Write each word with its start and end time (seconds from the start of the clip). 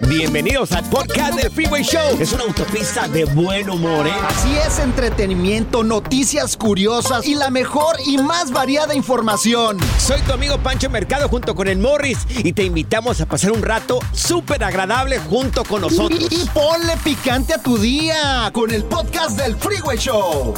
Bienvenidos 0.00 0.70
al 0.72 0.88
podcast 0.88 1.34
del 1.34 1.50
Freeway 1.50 1.82
Show. 1.82 2.18
Es 2.20 2.32
una 2.32 2.44
autopista 2.44 3.08
de 3.08 3.24
buen 3.24 3.68
humor, 3.68 4.06
¿eh? 4.06 4.12
Así 4.28 4.56
es, 4.56 4.78
entretenimiento, 4.78 5.82
noticias 5.82 6.56
curiosas 6.56 7.26
y 7.26 7.34
la 7.34 7.50
mejor 7.50 7.96
y 8.06 8.16
más 8.18 8.52
variada 8.52 8.94
información. 8.94 9.76
Soy 9.98 10.20
tu 10.22 10.32
amigo 10.32 10.56
Pancho 10.58 10.88
Mercado 10.88 11.28
junto 11.28 11.54
con 11.54 11.66
el 11.66 11.78
Morris 11.78 12.18
y 12.28 12.52
te 12.52 12.62
invitamos 12.62 13.20
a 13.20 13.26
pasar 13.26 13.50
un 13.50 13.60
rato 13.62 13.98
súper 14.12 14.62
agradable 14.62 15.18
junto 15.18 15.64
con 15.64 15.80
nosotros. 15.80 16.28
Y, 16.30 16.42
y 16.42 16.46
ponle 16.54 16.96
picante 17.02 17.54
a 17.54 17.58
tu 17.62 17.76
día 17.76 18.50
con 18.52 18.70
el 18.70 18.84
podcast 18.84 19.36
del 19.36 19.56
Freeway 19.56 19.98
Show. 19.98 20.54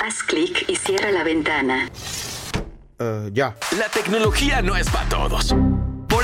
Haz 0.00 0.22
clic 0.26 0.64
y 0.68 0.76
cierra 0.76 1.10
la 1.10 1.24
ventana. 1.24 1.90
ya. 3.32 3.56
La 3.76 3.88
tecnología 3.92 4.62
no 4.62 4.76
es 4.76 4.88
para 4.88 5.08
todos. 5.08 5.54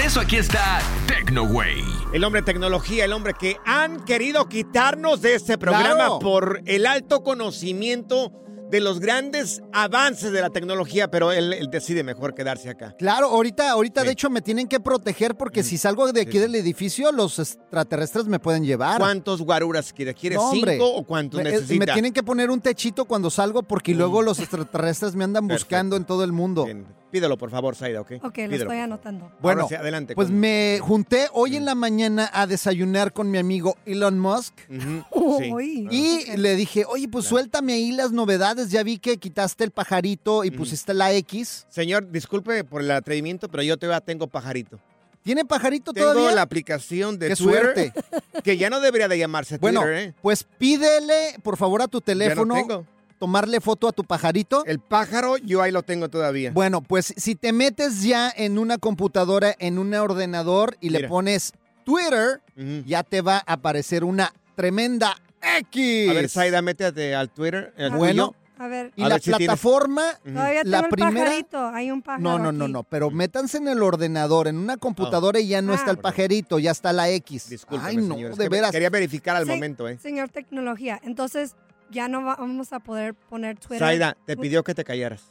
Por 0.09 0.13
eso 0.13 0.21
aquí 0.23 0.37
está 0.37 0.79
TecnoWay. 1.07 1.85
El 2.15 2.25
hombre 2.25 2.41
tecnología, 2.41 3.05
el 3.05 3.13
hombre 3.13 3.35
que 3.39 3.59
han 3.67 4.03
querido 4.07 4.49
quitarnos 4.49 5.21
de 5.21 5.35
este 5.35 5.59
programa 5.59 5.95
Claro. 5.97 6.19
por 6.21 6.63
el 6.65 6.87
alto 6.87 7.23
conocimiento 7.23 8.33
de 8.71 8.81
los 8.81 9.01
grandes 9.01 9.63
avances 9.73 10.33
de 10.33 10.41
la 10.41 10.51
tecnología, 10.51 11.11
pero 11.11 11.33
él, 11.33 11.53
él 11.53 11.69
decide 11.71 12.03
mejor 12.03 12.35
quedarse 12.35 12.69
acá. 12.71 12.95
Claro, 12.99 13.29
ahorita, 13.29 13.71
ahorita 13.71 14.05
de 14.05 14.13
hecho 14.13 14.31
me 14.31 14.41
tienen 14.43 14.69
que 14.69 14.81
proteger 14.81 15.37
porque 15.37 15.63
si 15.63 15.79
salgo 15.79 16.11
de 16.13 16.23
aquí 16.23 16.33
sí. 16.33 16.39
del 16.39 16.55
edificio, 16.55 17.13
los 17.13 17.39
extraterrestres 17.39 18.27
me 18.27 18.39
pueden 18.39 18.65
llevar. 18.65 18.99
¿Cuántos 18.99 19.43
guaruras 19.43 19.93
quiere? 19.93 20.15
¿Quiere 20.15 20.37
No, 20.37 20.51
hombre. 20.51 20.73
cinco 20.73 20.95
o 20.95 21.05
cuántos 21.05 21.41
eh, 21.41 21.45
necesita? 21.45 21.87
me 21.87 21.93
tienen 21.93 22.13
que 22.13 22.23
poner 22.23 22.51
un 22.51 22.61
techito 22.61 23.05
cuando 23.05 23.31
salgo 23.31 23.63
porque 23.63 23.95
luego 23.95 24.23
los 24.23 24.39
extraterrestres 24.39 25.15
me 25.15 25.25
andan 25.25 25.49
buscando 25.49 25.97
en 25.97 26.05
todo 26.05 26.25
el 26.25 26.33
mundo. 26.33 26.65
Bien. 26.65 26.87
Pídelo, 27.11 27.39
por 27.39 27.51
favor, 27.51 27.75
Saida, 27.75 28.03
¿ok? 28.03 28.13
Ok, 28.17 28.23
lo 28.23 28.31
Pídelo, 28.33 28.55
estoy 28.57 28.79
anotando. 28.81 29.33
Bueno, 29.41 29.67
sí, 29.67 29.75
adelante. 29.75 30.15
pues 30.15 30.29
con- 30.29 30.39
me 30.41 30.79
junté 30.83 31.29
hoy 31.33 31.57
en 31.57 31.65
la 31.65 31.75
mañana 31.75 32.29
a 32.35 32.47
desayunar 32.47 33.15
con 33.15 33.31
mi 33.31 33.39
amigo 33.39 33.77
Elon 33.87 34.19
Musk. 34.19 34.53
Sí. 35.39 35.87
Y 35.91 36.37
le 36.37 36.57
dije, 36.57 36.85
oye, 36.87 37.07
pues 37.09 37.27
suéltame 37.27 37.75
ahí 37.75 37.93
las 37.93 38.13
novedades. 38.13 38.58
Ya 38.67 38.83
vi 38.83 38.99
que 38.99 39.17
quitaste 39.19 39.65
el 39.65 39.71
pajarito 39.71 40.45
y 40.45 40.51
pusiste 40.51 40.93
la 40.95 41.13
X. 41.13 41.67
Señor, 41.69 42.11
disculpe 42.11 42.65
por 42.65 42.83
el 42.83 42.91
atrevimiento, 42.91 43.49
pero 43.49 43.63
yo 43.63 43.77
todavía 43.77 44.01
tengo 44.01 44.27
pajarito. 44.27 44.79
¿Tiene 45.23 45.45
pajarito 45.45 45.93
Tengo 45.93 46.13
todavía? 46.13 46.35
la 46.35 46.43
aplicación 46.43 47.19
de 47.19 47.29
¡Qué 47.29 47.37
Twitter, 47.37 47.63
suerte! 47.63 47.93
que 48.45 48.57
ya 48.57 48.71
no 48.71 48.81
debería 48.81 49.09
de 49.09 49.19
llamarse 49.19 49.59
Bueno, 49.59 49.83
Twitter, 49.83 49.99
¿eh? 49.99 50.15
pues 50.23 50.45
pídele, 50.45 51.37
por 51.43 51.57
favor, 51.57 51.83
a 51.83 51.89
tu 51.89 51.99
Ya 51.99 52.01
no 52.01 52.05
teléfono 52.05 52.55
tengo. 52.55 52.87
tomarle 53.19 53.61
foto 53.61 53.89
a 53.89 53.93
tu 53.93 54.05
pajarito. 54.05 54.65
El 54.65 54.79
pájaro, 54.79 55.37
yo 55.39 55.61
ahí 55.61 55.71
lo 55.73 55.83
tengo 55.83 56.09
todavía. 56.09 56.53
Bueno, 56.53 56.81
pues 56.81 57.13
si 57.17 57.35
te 57.35 57.53
metes 57.53 58.03
ya 58.03 58.33
en 58.35 58.59
una 58.59 58.79
computadora, 58.79 59.55
en 59.59 59.79
un 59.79 59.93
ordenador 59.93 60.77
y 60.81 60.91
le 60.91 61.09
pones 61.09 61.53
Twitter, 61.85 62.41
ya 62.87 63.03
te 63.03 63.21
va 63.21 63.39
a 63.39 63.53
aparecer 63.55 64.05
una 64.05 64.33
tremenda 64.55 65.15
X. 65.59 66.11
A 66.11 66.13
ver, 66.15 66.29
Saida, 66.29 66.63
métete 66.63 67.15
al 67.15 67.29
Twitter. 67.31 67.75
el 67.77 67.91
Bueno, 67.93 68.29
tuyo. 68.29 68.37
A 68.59 68.67
ver, 68.69 68.93
y 68.97 69.03
a 69.03 69.09
la 69.09 69.15
ver 69.17 69.23
si 69.23 69.31
tienes- 69.31 69.47
plataforma, 69.47 70.03
todavía 70.25 70.63
la 70.65 70.79
tengo 70.83 70.85
el 70.87 70.91
primera- 70.91 71.25
pajarito. 71.27 71.67
Hay 71.69 71.91
un 71.91 72.03
pájaro 72.03 72.23
no, 72.23 72.39
no, 72.39 72.53
no, 72.53 72.65
aquí. 72.65 72.73
no, 72.73 72.83
pero 72.85 73.11
métanse 73.11 73.59
en 73.59 73.69
el 73.69 73.83
ordenador, 73.83 74.49
en 74.49 74.57
una 74.59 74.77
computadora 74.77 75.39
y 75.41 75.49
ya 75.49 75.63
no 75.63 75.73
Ah. 75.73 75.77
está 75.77 75.91
el 75.91 75.99
pajarito, 75.99 76.59
ya 76.59 76.71
está 76.73 76.93
la 76.93 77.09
X. 77.11 77.49
Discúlpeme, 77.49 77.89
Ay, 77.89 77.97
no, 77.99 78.15
señor, 78.15 78.33
es 78.33 78.37
de 78.39 78.45
que 78.45 78.49
veras. 78.49 78.71
Quería 78.73 78.91
verificar 78.91 79.37
al 79.37 79.45
Sí, 79.45 79.51
momento, 79.51 79.89
¿eh? 79.89 79.99
Señor 80.03 80.29
tecnología, 80.31 81.01
entonces 81.05 81.55
ya 81.91 82.09
no 82.09 82.25
va- 82.25 82.37
vamos 82.37 82.73
a 82.73 82.81
poder 82.81 83.15
poner 83.15 83.59
Twitter. 83.59 83.79
Saida, 83.79 84.17
te 84.27 84.37
pidió 84.37 84.63
que 84.65 84.75
te 84.75 84.85
callaras. 84.85 85.23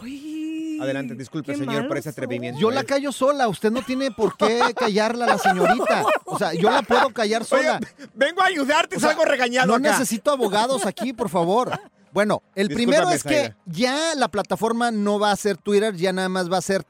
Ay, 0.00 0.78
Adelante, 0.80 1.14
disculpe, 1.16 1.52
qué 1.52 1.58
señor, 1.58 1.74
por 1.74 1.88
malos 1.88 1.96
ese 1.98 2.10
atrevimiento. 2.10 2.60
Yo 2.60 2.70
¿eh? 2.70 2.74
la 2.74 2.84
callo 2.84 3.10
sola, 3.10 3.48
usted 3.48 3.72
no 3.72 3.82
tiene 3.82 4.12
por 4.12 4.36
qué 4.36 4.60
callarla 4.76 5.24
a 5.24 5.28
la 5.30 5.38
señorita. 5.38 6.04
O 6.24 6.38
sea, 6.38 6.54
yo 6.54 6.70
la 6.70 6.82
puedo 6.82 7.10
callar 7.10 7.44
sola. 7.44 7.78
Oye, 7.82 8.08
vengo 8.14 8.40
a 8.42 8.46
ayudarte, 8.46 8.96
O 8.96 9.00
sea, 9.00 9.08
salgo 9.10 9.24
regañado 9.24 9.66
No 9.66 9.74
acá. 9.74 9.90
necesito 9.90 10.30
abogados 10.30 10.86
aquí, 10.86 11.12
por 11.12 11.28
favor. 11.28 11.72
Bueno, 12.12 12.42
el 12.54 12.68
Discúlpame, 12.68 12.96
primero 12.96 13.10
es 13.14 13.22
que 13.22 13.34
Zaira. 13.40 13.56
ya 13.66 14.14
la 14.16 14.28
plataforma 14.28 14.90
no 14.90 15.18
va 15.18 15.30
a 15.32 15.36
ser 15.36 15.56
Twitter, 15.56 15.94
ya 15.96 16.12
nada 16.12 16.28
más 16.28 16.50
va 16.50 16.58
a 16.58 16.62
ser 16.62 16.84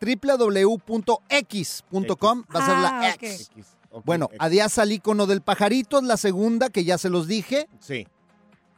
www.x.com, 1.19 2.45
va 2.55 2.61
a 2.61 2.67
ser 2.67 2.79
la 2.79 2.89
Ah, 2.89 3.13
ok. 3.15 3.23
X. 3.23 3.51
Ok, 3.91 4.05
Bueno, 4.05 4.27
X. 4.31 4.39
adiós 4.41 4.79
al 4.79 4.93
icono 4.93 5.27
del 5.27 5.41
pajarito, 5.43 6.01
la 6.03 6.17
segunda 6.17 6.69
que 6.71 6.85
ya 6.85 6.99
se 6.99 7.09
los 7.09 7.27
dije, 7.27 7.69
Sí. 7.81 8.07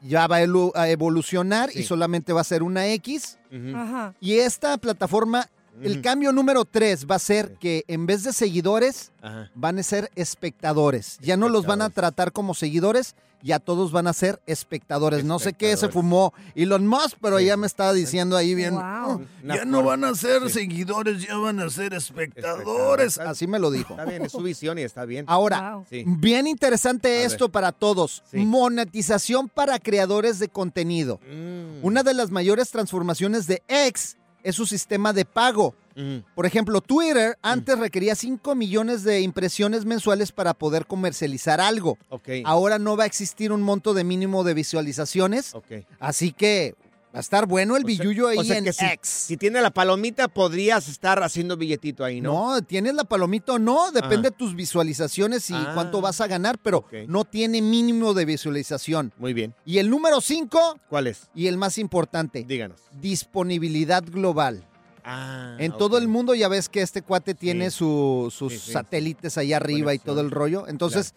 ya 0.02 0.26
va 0.26 0.36
a 0.36 0.42
elu- 0.42 0.72
a 0.74 0.88
evolucionar 0.88 1.70
y 1.70 1.78
Sí. 1.78 1.82
solamente 1.84 2.32
va 2.32 2.40
a 2.40 2.44
ser 2.44 2.62
una 2.62 2.86
X. 2.88 3.38
ujú. 3.52 3.76
Ajá. 3.76 4.14
Y 4.20 4.34
esta 4.38 4.78
plataforma, 4.78 5.48
el 5.82 6.02
cambio 6.02 6.32
número 6.32 6.64
tres 6.64 7.06
va 7.10 7.16
a 7.16 7.18
ser 7.20 7.54
que 7.60 7.84
en 7.88 8.06
vez 8.06 8.22
de 8.24 8.32
seguidores, 8.32 9.12
Ajá. 9.22 9.50
van 9.54 9.78
a 9.78 9.82
ser 9.82 10.10
espectadores. 10.14 11.18
Ya 11.20 11.36
no 11.36 11.48
los 11.48 11.66
van 11.66 11.82
a 11.82 11.90
tratar 11.90 12.32
como 12.32 12.54
seguidores, 12.54 13.14
ya 13.42 13.58
todos 13.58 13.90
van 13.90 14.06
a 14.06 14.12
ser 14.12 14.38
espectadores. 14.46 15.24
No 15.24 15.38
sé 15.38 15.54
qué 15.54 15.74
se 15.78 15.88
fumó 15.88 16.34
Elon 16.54 16.86
Musk, 16.86 17.16
pero 17.22 17.38
Sí. 17.38 17.46
ya 17.46 17.56
me 17.56 17.66
estaba 17.66 17.94
diciendo 17.94 18.36
ahí 18.36 18.54
bien. 18.54 18.74
Wow. 18.74 18.82
"Oh, 18.82 19.20
ya 19.46 19.64
no 19.64 19.82
van 19.82 20.04
a 20.04 20.14
ser 20.14 20.42
Sí. 20.48 20.50
seguidores, 20.60 21.26
ya 21.26 21.36
van 21.38 21.58
a 21.60 21.70
ser 21.70 21.94
espectadores. 21.94 22.58
Espectadores. 22.66 23.18
Así 23.18 23.46
me 23.46 23.58
lo 23.58 23.70
dijo. 23.70 23.94
Está 23.94 24.04
bien, 24.04 24.22
es 24.26 24.32
su 24.32 24.42
visión 24.42 24.78
y 24.78 24.82
está 24.82 25.06
bien. 25.06 25.24
Ahora, 25.26 25.76
Wow. 25.76 25.86
Sí. 25.88 26.04
bien 26.06 26.46
interesante 26.46 27.08
A 27.08 27.24
esto 27.24 27.48
para 27.48 27.72
todos. 27.72 28.22
Sí. 28.30 28.38
Monetización 28.44 29.48
para 29.48 29.78
creadores 29.78 30.38
de 30.38 30.48
contenido. 30.48 31.18
Mm. 31.30 31.82
Una 31.84 32.02
de 32.02 32.12
las 32.12 32.30
mayores 32.30 32.70
transformaciones 32.70 33.46
de 33.46 33.62
X 33.68 34.18
es 34.42 34.56
su 34.56 34.66
sistema 34.66 35.12
de 35.12 35.24
pago. 35.24 35.74
Mm. 35.96 36.18
Por 36.34 36.46
ejemplo, 36.46 36.80
Twitter 36.80 37.36
antes 37.42 37.78
requería 37.78 38.14
5 38.14 38.54
millones 38.54 39.02
de 39.02 39.20
impresiones 39.20 39.84
mensuales 39.84 40.32
para 40.32 40.54
poder 40.54 40.86
comercializar 40.86 41.60
algo. 41.60 41.98
Ok. 42.08 42.28
Ahora 42.44 42.78
no 42.78 42.96
va 42.96 43.04
a 43.04 43.06
existir 43.06 43.52
un 43.52 43.62
monto 43.62 43.92
de 43.94 44.04
mínimo 44.04 44.44
de 44.44 44.54
visualizaciones, 44.54 45.54
Ok. 45.54 45.84
así 45.98 46.32
que 46.32 46.74
va 47.12 47.18
a 47.18 47.20
estar 47.20 47.46
bueno 47.46 47.76
el 47.76 47.84
O 47.84 47.86
sea- 47.88 47.96
billullo 47.98 48.28
ahí 48.28 48.38
o 48.38 48.44
sea 48.44 48.58
en 48.58 48.64
que 48.64 48.72
si, 48.72 48.84
X. 48.84 49.08
si 49.10 49.36
tiene 49.36 49.60
la 49.60 49.70
palomita, 49.70 50.28
podrías 50.28 50.88
estar 50.88 51.22
haciendo 51.22 51.56
billetito 51.56 52.04
ahí, 52.04 52.20
¿no? 52.20 52.54
No, 52.54 52.62
tienes 52.62 52.94
la 52.94 53.04
palomita 53.04 53.54
o 53.54 53.58
no, 53.58 53.90
depende 53.90 54.30
de 54.30 54.36
tus 54.36 54.54
visualizaciones 54.54 55.50
y 55.50 55.54
Ah. 55.54 55.72
cuánto 55.74 56.00
vas 56.00 56.20
a 56.20 56.26
ganar, 56.28 56.58
pero 56.62 56.84
no 57.08 57.24
tiene 57.24 57.60
mínimo 57.62 58.14
de 58.14 58.24
visualización. 58.24 59.12
Muy 59.18 59.32
bien. 59.34 59.54
Y 59.64 59.78
el 59.78 59.90
número 59.90 60.20
5 60.20 60.78
¿Cuál 60.88 61.08
es? 61.08 61.28
y 61.34 61.48
el 61.48 61.56
más 61.58 61.78
importante, 61.78 62.44
Díganos. 62.46 62.80
disponibilidad 63.00 64.04
global. 64.04 64.64
Ah, 65.04 65.56
En 65.58 65.72
todo 65.76 65.98
el 65.98 66.08
mundo 66.08 66.34
ya 66.34 66.48
ves 66.48 66.68
que 66.68 66.82
este 66.82 67.02
cuate 67.02 67.34
tiene 67.34 67.70
Sí. 67.70 67.78
su- 67.78 68.28
sus 68.30 68.52
Sí, 68.52 68.58
sí. 68.58 68.72
satélites 68.72 69.38
allá 69.38 69.56
arriba 69.56 69.94
y 69.94 69.98
todo 69.98 70.20
el 70.20 70.30
rollo. 70.30 70.68
Entonces, 70.68 71.14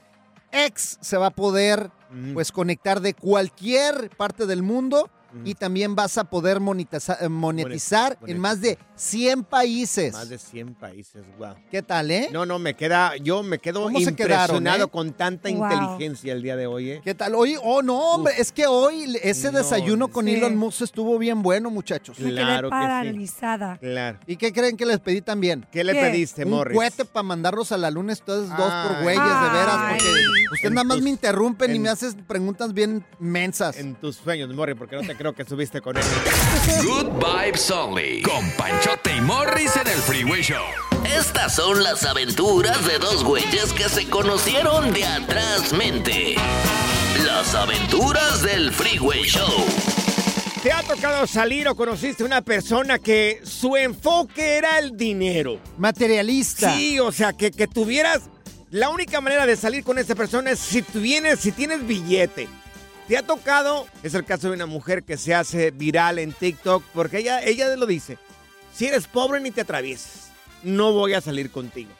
X 0.51 0.98
se 1.01 1.18
va 1.18 1.28
a 1.28 1.31
poder 1.31 1.92
Ujú. 2.12 2.34
pues 2.34 2.51
conectar 2.51 3.01
de 3.01 3.13
cualquier 3.13 4.10
parte 4.16 4.45
del 4.45 4.63
mundo 4.63 5.10
Y 5.45 5.56
también 5.56 5.95
vas 5.95 6.18
a 6.18 6.24
poder 6.25 6.57
eh, 6.57 7.30
monetizar 7.30 8.18
en 8.25 8.39
más 8.39 8.62
de 8.62 8.77
100 8.95 9.44
países. 9.44 10.13
Más 10.13 10.30
de 10.30 10.38
100 10.38 10.75
países, 10.75 11.24
wow. 11.38 11.56
¿Qué 11.71 11.81
tal, 11.81 12.12
eh? 12.12 12.30
No, 12.31 12.45
no, 12.45 12.59
me 12.59 12.75
queda, 12.75 13.15
yo 13.18 13.44
me 13.44 13.59
quedo 13.59 13.83
¿Cómo 13.83 14.00
se 14.00 14.15
quedaron, 14.15 14.57
impresionado 14.57 14.85
eh? 14.85 14.89
con 14.89 15.13
tanta 15.13 15.50
Wow. 15.50 15.63
inteligencia 15.71 16.33
el 16.33 16.41
día 16.41 16.56
de 16.56 16.68
hoy, 16.68 16.91
¿eh? 16.91 17.01
¿Qué 17.03 17.13
tal? 17.15 17.35
Hoy, 17.35 17.56
oh 17.62 17.81
no, 17.81 17.97
hombre, 18.15 18.33
es 18.38 18.51
que 18.51 18.65
hoy 18.68 19.18
ese 19.24 19.51
No, 19.51 19.57
desayuno 19.59 20.07
con 20.09 20.25
sí. 20.25 20.35
Elon 20.35 20.56
Musk 20.56 20.81
estuvo 20.83 21.18
bien 21.18 21.41
bueno, 21.41 21.69
muchachos. 21.69 22.19
Me 22.19 22.30
Claro 22.31 22.69
quedé 22.69 22.80
que 22.80 22.85
sí. 22.85 22.88
paralizada. 22.88 23.77
Claro. 23.77 24.19
¿Y 24.27 24.35
qué 24.38 24.53
creen 24.53 24.77
que 24.77 24.85
les 24.85 25.00
pedí 25.00 25.21
también? 25.21 25.65
¿Qué 25.71 25.83
le 25.83 25.94
¿Qué? 25.94 26.00
pediste, 26.01 26.45
Un 26.45 26.51
Morris? 26.51 26.77
cohete 26.77 27.06
para 27.06 27.24
mandarlos 27.24 27.71
a 27.71 27.77
la 27.77 27.89
luna, 27.91 28.13
ustedes 28.13 28.50
dos 28.50 28.74
por 28.88 29.01
güeyes, 29.03 29.24
de 29.24 29.50
veras, 29.50 29.77
porque 29.89 30.09
ustedes 30.53 30.74
nada 30.74 30.83
más 30.85 31.01
me 31.01 31.09
interrumpen 31.09 31.75
y 31.75 31.80
me 31.80 31.89
haces 31.89 32.15
preguntas 32.27 32.74
bien 32.74 33.06
mensas. 33.19 33.77
En 33.77 33.95
tus 33.95 34.15
sueños, 34.18 34.53
Morris, 34.53 34.75
porque 34.77 34.95
no 34.95 35.01
te 35.01 35.15
creo 35.24 35.34
que 35.34 35.46
subiste 35.46 35.80
con 35.80 35.96
él. 35.96 36.04
Good 36.86 37.14
Vibes 37.14 37.72
Only. 37.72 38.24
Con 38.24 38.52
Panchote 38.58 39.16
y 39.16 39.22
Morris 39.22 39.74
en 39.78 39.88
el 39.88 40.00
Freeway 40.00 40.42
Show. 40.42 40.66
Estas 41.06 41.56
son 41.56 41.81
las 41.81 42.04
aventuras 42.04 42.86
de 42.86 43.00
dos 43.00 43.24
güeyes 43.24 43.72
que 43.72 43.88
se 43.88 44.10
conocieron 44.10 44.92
de 44.92 45.06
atrás 45.06 45.72
mente. 45.72 46.36
Las 47.25 47.56
aventuras 47.56 48.42
del 48.42 48.74
Freeway 48.74 49.24
Show. 49.24 49.66
¿Te 50.62 50.74
ha 50.74 50.84
tocado 50.84 51.26
salir 51.26 51.69
o 51.69 51.76
conociste 51.76 52.26
una 52.26 52.42
persona 52.42 53.00
que 53.00 53.40
su 53.46 53.78
enfoque 53.78 54.58
era 54.58 54.78
el 54.78 54.98
dinero? 54.98 55.58
Materialista. 55.78 56.76
Sí, 56.76 57.00
o 57.00 57.14
sea, 57.14 57.31
que, 57.31 57.50
que 57.52 57.68
tuvieras... 57.68 58.24
La 58.72 58.90
única 58.90 59.22
manera 59.22 59.46
de 59.46 59.56
salir 59.56 59.86
con 59.86 60.00
esa 60.00 60.16
persona 60.16 60.52
es 60.52 60.60
si 60.60 60.81
tienes, 60.81 61.40
si 61.40 61.54
tienes 61.54 61.88
billete. 61.88 62.50
¿Te 63.08 63.18
ha 63.18 63.24
tocado? 63.24 63.86
Es 64.02 64.14
el 64.14 64.24
caso 64.24 64.48
de 64.50 64.56
una 64.56 64.66
mujer 64.66 65.04
que 65.04 65.18
se 65.18 65.34
hace 65.36 65.72
viral 65.72 66.20
en 66.20 66.32
TikTok 66.32 66.84
porque 66.94 67.20
ella, 67.20 67.42
ella 67.44 67.76
lo 67.76 67.86
dice. 67.86 68.18
Si 68.74 68.86
eres 68.88 69.08
pobre 69.08 69.40
ni 69.42 69.52
te 69.52 69.62
atravieses. 69.62 70.30
No 70.64 70.94
voy 70.94 71.14
a 71.14 71.22
salir 71.22 71.52
contigo. 71.52 71.92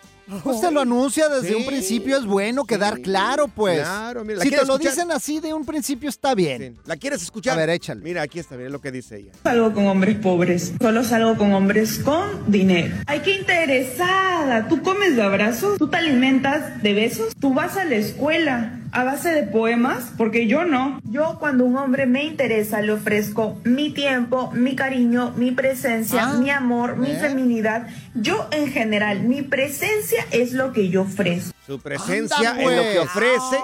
Pues 0.42 0.62
te 0.62 0.72
lo 0.72 0.80
anuncia 0.80 1.28
desde 1.28 1.50
Sí. 1.50 1.54
un 1.56 1.66
principio, 1.66 2.18
es 2.18 2.26
bueno 2.26 2.64
quedar 2.64 2.96
Sí. 2.96 3.02
claro, 3.02 3.50
pues. 3.50 3.82
Claro, 3.82 4.24
mira, 4.24 4.38
¿la 4.38 4.44
si 4.46 4.52
te 4.52 4.66
lo 4.66 4.78
dicen 4.78 5.12
así 5.12 5.42
de 5.42 5.54
un 5.54 5.66
principio 5.66 6.08
está 6.08 6.34
bien. 6.34 6.76
Sí. 6.76 6.82
¿La 6.86 6.96
quieres 6.96 7.22
escuchar? 7.22 7.56
A 7.56 7.58
ver, 7.58 7.70
échale. 7.72 8.02
Mira, 8.02 8.22
aquí 8.22 8.40
está, 8.40 8.56
mira 8.56 8.70
lo 8.70 8.80
que 8.80 8.94
dice 8.94 9.18
ella. 9.18 9.34
salgo 9.44 9.74
con 9.74 9.86
hombres 9.88 10.16
pobres, 10.20 10.72
solo 10.82 11.04
salgo 11.04 11.36
con 11.38 11.54
hombres 11.54 12.00
con 12.00 12.50
dinero. 12.50 12.96
Ay, 13.06 13.20
qué 13.20 13.36
interesada. 13.36 14.70
¿Tú 14.70 14.82
comes 14.82 15.18
de 15.18 15.24
abrazos? 15.24 15.78
¿Tú 15.78 15.90
te 15.90 15.98
alimentas 15.98 16.82
de 16.82 16.94
besos? 16.94 17.34
¿Tú 17.38 17.54
vas 17.54 17.76
a 17.76 17.84
la 17.84 17.96
escuela 17.96 18.80
a 18.94 19.04
base 19.04 19.32
de 19.32 19.44
poemas? 19.44 20.12
Porque 20.18 20.48
yo 20.48 20.66
no. 20.66 21.00
Yo 21.04 21.38
cuando 21.40 21.66
un 21.66 21.76
hombre 21.78 22.06
me 22.06 22.24
interesa 22.24 22.82
le 22.82 22.92
ofrezco 22.94 23.60
mi 23.64 23.90
tiempo, 23.90 24.52
mi 24.54 24.76
cariño, 24.76 25.34
mi 25.36 25.52
presencia, 25.52 26.30
Ah, 26.30 26.34
mi 26.34 26.50
amor, 26.50 26.96
mi 26.98 27.14
feminidad. 27.16 27.88
Yo 28.14 28.48
en 28.52 28.72
general, 28.72 29.22
mi 29.24 29.42
presencia 29.42 30.26
es 30.32 30.54
lo 30.54 30.72
que 30.74 30.90
yo 30.90 31.02
ofrezco. 31.02 31.52
Su 31.66 31.80
presencia 31.80 32.52
Anda, 32.52 32.62
es 32.64 32.78
lo 32.78 32.84
que 32.84 32.94
pues. 32.96 33.10
ofrece. 33.10 33.64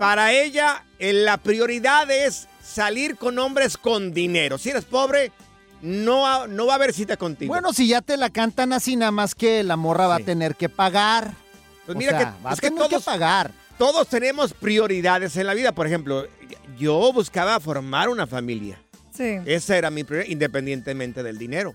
Para 0.00 0.32
ella, 0.32 0.84
eh, 0.98 1.12
la 1.12 1.36
prioridad 1.36 2.10
es 2.10 2.48
salir 2.62 3.16
con 3.16 3.38
hombres 3.38 3.76
con 3.76 4.12
dinero. 4.14 4.56
Si 4.56 4.70
eres 4.70 4.84
pobre, 4.86 5.30
no, 5.82 6.46
no 6.46 6.66
va 6.66 6.72
a 6.72 6.76
haber 6.76 6.92
cita 6.94 7.16
contigo. 7.18 7.52
Bueno, 7.52 7.72
si 7.74 7.86
ya 7.88 8.00
te 8.00 8.16
la 8.16 8.30
cantan 8.30 8.72
así, 8.72 8.96
nada 8.96 9.10
más 9.12 9.34
que 9.34 9.62
la 9.62 9.76
morra 9.76 10.06
va 10.06 10.16
a 10.16 10.20
tener 10.20 10.54
que 10.54 10.68
pagar. 10.70 11.32
pues 11.84 11.96
O 11.96 11.98
mira 11.98 12.12
sea, 12.12 12.18
que, 12.18 12.42
va 12.44 12.50
a 12.50 12.52
es 12.54 12.60
que 12.60 12.68
tener 12.70 12.88
todos, 12.88 13.04
que 13.04 13.10
pagar. 13.10 13.50
Todos 13.80 14.08
tenemos 14.08 14.52
prioridades 14.52 15.38
en 15.38 15.46
la 15.46 15.54
vida. 15.54 15.72
Por 15.72 15.86
ejemplo, 15.86 16.26
yo 16.78 17.14
buscaba 17.14 17.58
formar 17.60 18.10
una 18.10 18.26
familia. 18.26 18.78
Sí. 19.10 19.38
Esa 19.46 19.78
era 19.78 19.88
mi 19.88 20.04
prioridad, 20.04 20.30
independientemente 20.30 21.22
del 21.22 21.38
dinero. 21.38 21.74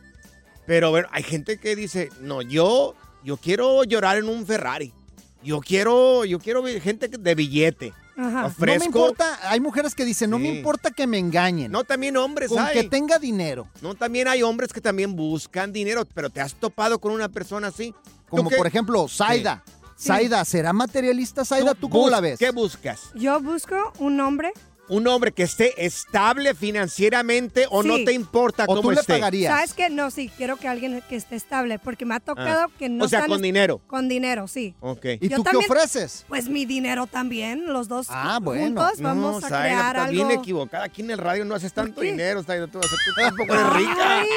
Pero 0.68 0.92
bueno, 0.92 1.07
hay 1.12 1.24
gente 1.24 1.57
que 1.57 1.75
dice, 1.75 2.12
no, 2.22 2.44
yo, 2.44 2.94
yo 3.24 3.38
quiero 3.38 3.84
llorar 3.86 4.18
en 4.18 4.30
un 4.30 4.46
Ferrari. 4.46 4.94
Yo 5.42 5.60
quiero, 5.62 6.25
yo 6.25 6.38
quiero 6.38 6.63
gente 6.80 7.07
de 7.07 7.34
billete. 7.34 7.92
Ajá. 8.16 8.54
No 8.56 8.66
me 8.66 8.86
importa, 8.86 9.40
hay 9.50 9.60
mujeres 9.60 9.96
que 9.96 10.06
dicen, 10.06 10.30
no 10.30 10.38
me 10.38 10.50
importa 10.50 10.92
que 10.92 11.07
me 11.07 11.18
engañen. 11.18 11.72
No, 11.72 11.86
también 11.86 12.18
hombres 12.18 12.50
con 12.50 12.60
hay. 12.60 12.81
que 12.81 12.84
tenga 12.84 13.18
dinero. 13.18 13.68
No, 13.81 13.96
también 13.96 14.28
hay 14.28 14.44
hombres 14.44 14.72
que 14.72 14.80
también 14.80 15.16
buscan 15.16 15.74
dinero, 15.74 16.06
pero 16.13 16.30
te 16.30 16.40
has 16.40 16.54
topado 16.54 17.00
con 17.00 17.12
una 17.12 17.30
persona 17.30 17.69
así. 17.69 17.96
¿Tú 18.30 18.38
Como 18.38 18.52
por 18.52 18.68
ejemplo, 18.68 19.07
Zaida. 19.07 19.63
Zaida, 19.97 20.44
¿será 20.45 20.74
materialista 20.74 21.45
Zaida? 21.45 21.74
¿Tú 21.74 21.89
cómo 21.89 22.09
la 22.09 22.19
ves? 22.19 22.38
¿Qué 22.39 22.51
buscas? 22.51 23.12
Yo 23.15 23.39
busco 23.42 23.94
un 24.00 24.19
hombre. 24.19 24.51
¿Un 24.88 25.07
hombre 25.07 25.31
que 25.31 25.42
esté 25.42 25.83
estable 25.83 26.53
financieramente 26.53 27.65
o 27.71 27.81
no 27.81 27.95
te 28.06 28.13
importa 28.13 28.65
¿O 28.65 28.68
cómo 28.68 28.81
tú 28.83 28.92
le 28.92 29.00
esté? 29.01 29.13
pagarías? 29.13 29.51
¿Sabes 29.51 29.74
qué? 29.74 29.89
No, 29.89 30.12
sí, 30.12 30.30
quiero 30.38 30.57
que 30.57 30.68
alguien 30.68 31.01
que 31.09 31.15
esté 31.15 31.36
estable, 31.36 31.80
porque 31.80 32.06
me 32.06 32.13
ha 32.13 32.19
tocado 32.19 32.65
Ah. 32.65 32.69
que 32.77 32.88
no 32.88 33.06
o 33.06 33.07
sea, 33.07 33.19
están 33.21 33.30
con 33.30 33.38
est- 33.38 33.44
dinero. 33.45 33.81
Con 33.88 34.07
dinero, 34.07 34.47
sí. 34.47 34.75
Ok. 34.81 35.06
¿Y 35.21 35.27
Yo 35.30 35.38
tú 35.38 35.44
también- 35.44 35.65
qué 35.65 35.74
ofreces? 35.74 36.24
Pues 36.27 36.50
mi 36.50 36.65
dinero 36.68 37.07
también, 37.07 37.65
los 37.65 37.88
dos 37.88 38.06
Ah, 38.12 38.38
bueno. 38.39 38.63
juntos 38.83 39.01
vamos 39.01 39.31
no, 39.31 39.47
a 39.47 39.50
Zaira, 39.50 39.59
crear 39.63 39.95
estás 39.95 40.09
algo. 40.09 40.27
bien 40.27 40.39
equivocada. 40.39 40.83
Aquí 40.83 41.01
en 41.01 41.09
el 41.09 41.18
radio 41.18 41.45
no 41.45 41.56
haces 41.56 41.74
tanto 41.74 42.01
qué? 42.01 42.12
dinero, 42.12 42.44
Zaira, 42.44 42.68
tú, 42.68 42.77
o 42.77 42.83
sea, 42.83 42.92
tú 43.03 43.12
tampoco 43.19 43.53
eres 43.56 43.74
rica. 43.74 44.19
Ay. 44.19 44.27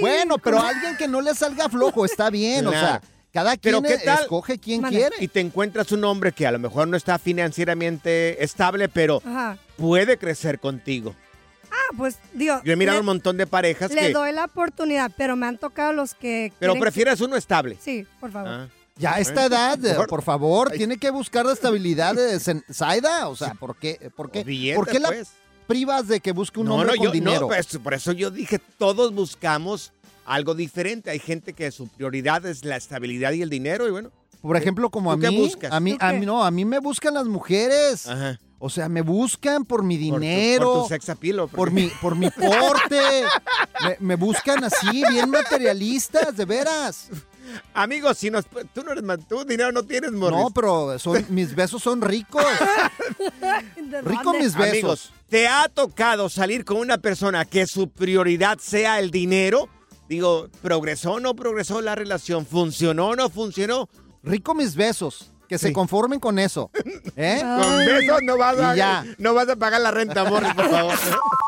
Bueno, 0.00 0.38
pero 0.38 0.58
alguien 0.62 0.96
que 0.96 1.06
no 1.06 1.20
le 1.20 1.34
salga 1.34 1.68
flojo 1.68 2.06
está 2.06 2.30
bien, 2.30 2.66
o 2.66 2.70
sea, 2.70 2.80
Claro. 3.00 3.04
Cada 3.32 3.56
Pero 3.56 3.82
quien 3.82 3.98
¿qué 3.98 4.04
tal? 4.04 4.22
escoge 4.22 4.58
quien 4.58 4.80
Mande. 4.82 4.98
quiere. 4.98 5.16
Y 5.20 5.28
te 5.28 5.40
encuentras 5.40 5.92
un 5.92 6.04
hombre 6.04 6.32
que 6.32 6.46
a 6.46 6.52
lo 6.52 6.58
mejor 6.58 6.88
no 6.88 6.96
está 6.96 7.18
financieramente 7.18 8.42
estable, 8.42 8.88
pero 8.88 9.22
Ajá. 9.24 9.58
puede 9.76 10.18
crecer 10.18 10.58
contigo. 10.58 11.14
Ah, 11.70 11.94
pues, 11.96 12.18
digo, 12.32 12.60
Yo 12.64 12.72
he 12.72 12.76
mirado 12.76 12.96
le, 12.96 13.00
un 13.00 13.06
montón 13.06 13.36
de 13.36 13.46
parejas 13.46 13.92
le 13.92 14.00
que... 14.00 14.12
doy 14.12 14.32
la 14.32 14.44
oportunidad, 14.46 15.12
pero 15.16 15.36
me 15.36 15.46
han 15.46 15.58
tocado 15.58 15.92
los 15.92 16.14
que 16.14 16.52
Pero 16.58 16.74
prefieres 16.76 17.20
uno 17.20 17.36
estable. 17.36 17.76
Sí, 17.80 18.06
por 18.20 18.32
favor. 18.32 18.48
Ah. 18.50 18.68
Ya 18.96 19.14
a 19.14 19.20
esta 19.20 19.44
edad, 19.44 19.78
por 20.08 20.22
favor, 20.22 20.70
Ay. 20.72 20.78
tiene 20.78 20.98
que 20.98 21.10
buscar 21.10 21.46
la 21.46 21.52
estabilidad 21.52 22.14
de 22.14 22.40
Zaida. 22.72 23.28
O 23.28 23.36
sea, 23.36 23.54
¿por 23.54 23.76
qué, 23.76 24.10
por 24.16 24.30
qué, 24.30 24.42
billete, 24.42 24.76
¿por 24.76 24.88
qué 24.88 24.98
la 24.98 25.08
pues. 25.08 25.28
privas 25.68 26.08
de 26.08 26.18
que 26.18 26.32
busque 26.32 26.58
un 26.58 26.66
no, 26.66 26.74
hombre 26.74 26.92
no, 26.92 26.96
con 26.96 27.04
yo, 27.06 27.12
dinero? 27.12 27.40
no, 27.42 27.46
pues, 27.46 27.78
por 27.78 27.94
eso 27.94 28.10
yo 28.10 28.30
dije, 28.32 28.58
todos 28.58 29.14
buscamos 29.14 29.92
algo 30.28 30.54
diferente. 30.54 31.10
Hay 31.10 31.18
gente 31.18 31.52
que 31.52 31.70
su 31.70 31.88
prioridad 31.88 32.44
es 32.46 32.64
la 32.64 32.76
estabilidad 32.76 33.32
y 33.32 33.42
el 33.42 33.50
dinero 33.50 33.88
y 33.88 33.90
bueno. 33.90 34.10
por 34.40 34.56
ejemplo, 34.56 34.90
como 34.90 35.10
a 35.12 35.16
¿tú 35.16 35.22
qué 35.22 35.30
mí, 35.30 35.38
buscas? 35.38 35.72
a 35.72 35.80
mí, 35.80 35.96
¿Tú 35.98 36.04
a 36.04 36.12
mí 36.12 36.26
no, 36.26 36.44
a 36.44 36.50
mí 36.50 36.64
me 36.64 36.78
buscan 36.78 37.14
las 37.14 37.26
mujeres. 37.26 38.06
Ajá. 38.06 38.38
O 38.60 38.68
sea, 38.70 38.88
me 38.88 39.02
buscan 39.02 39.64
por 39.64 39.84
mi 39.84 39.96
Por 40.10 40.18
tu- 40.18 40.20
dinero, 40.20 40.72
Por 40.72 40.82
tu, 40.82 40.88
sex 40.88 41.08
appeal, 41.10 41.38
¿o 41.40 41.46
por 41.48 41.70
mi, 41.70 41.90
por 42.02 42.16
mi 42.16 42.28
porte. 42.30 43.00
me, 43.84 43.96
me 44.00 44.14
buscan 44.16 44.64
así, 44.64 45.04
bien 45.10 45.30
materialistas, 45.30 46.36
de 46.36 46.44
veras. 46.44 47.08
Amigos, 47.72 48.18
si 48.18 48.30
nos, 48.30 48.44
tú 48.74 48.82
no 48.82 48.92
eres 48.92 49.04
tú 49.28 49.44
dinero 49.44 49.70
no 49.72 49.82
tienes, 49.84 50.10
Morris. 50.12 50.38
No, 50.38 50.50
pero 50.50 50.98
son, 50.98 51.24
mis 51.30 51.54
besos 51.54 51.82
son 51.82 52.02
ricos. 52.02 52.44
¿De 53.76 54.02
Rico 54.02 54.22
dónde? 54.24 54.40
mis 54.40 54.54
besos. 54.56 54.68
Amigos, 54.72 55.12
¿te 55.28 55.46
ha 55.48 55.68
tocado 55.68 56.28
salir 56.28 56.64
con 56.64 56.78
una 56.78 56.98
persona 56.98 57.44
que 57.44 57.66
su 57.66 57.88
prioridad 57.90 58.58
sea 58.58 58.98
el 58.98 59.10
dinero? 59.10 59.68
Digo, 60.08 60.48
¿progresó 60.62 61.14
o 61.14 61.20
no 61.20 61.34
progresó 61.34 61.80
la 61.80 61.94
relación? 61.94 62.46
¿Funcionó 62.46 63.08
o 63.08 63.16
no 63.16 63.28
funcionó? 63.28 63.88
Rico 64.22 64.54
mis 64.54 64.74
besos. 64.74 65.32
Que 65.48 65.56
se 65.56 65.72
conformen 65.72 66.20
con 66.20 66.38
eso. 66.38 66.70
¿Eh? 67.16 67.40
Con 67.62 67.78
besos 67.78 68.20
no 68.22 68.36
vas, 68.36 68.58
a, 68.58 68.76
ya. 68.76 69.04
no 69.16 69.32
vas 69.32 69.48
a 69.48 69.56
pagar 69.56 69.80
la 69.80 69.90
renta, 69.90 70.24
Morris, 70.24 70.52
por 70.52 70.68
favor. 70.70 70.94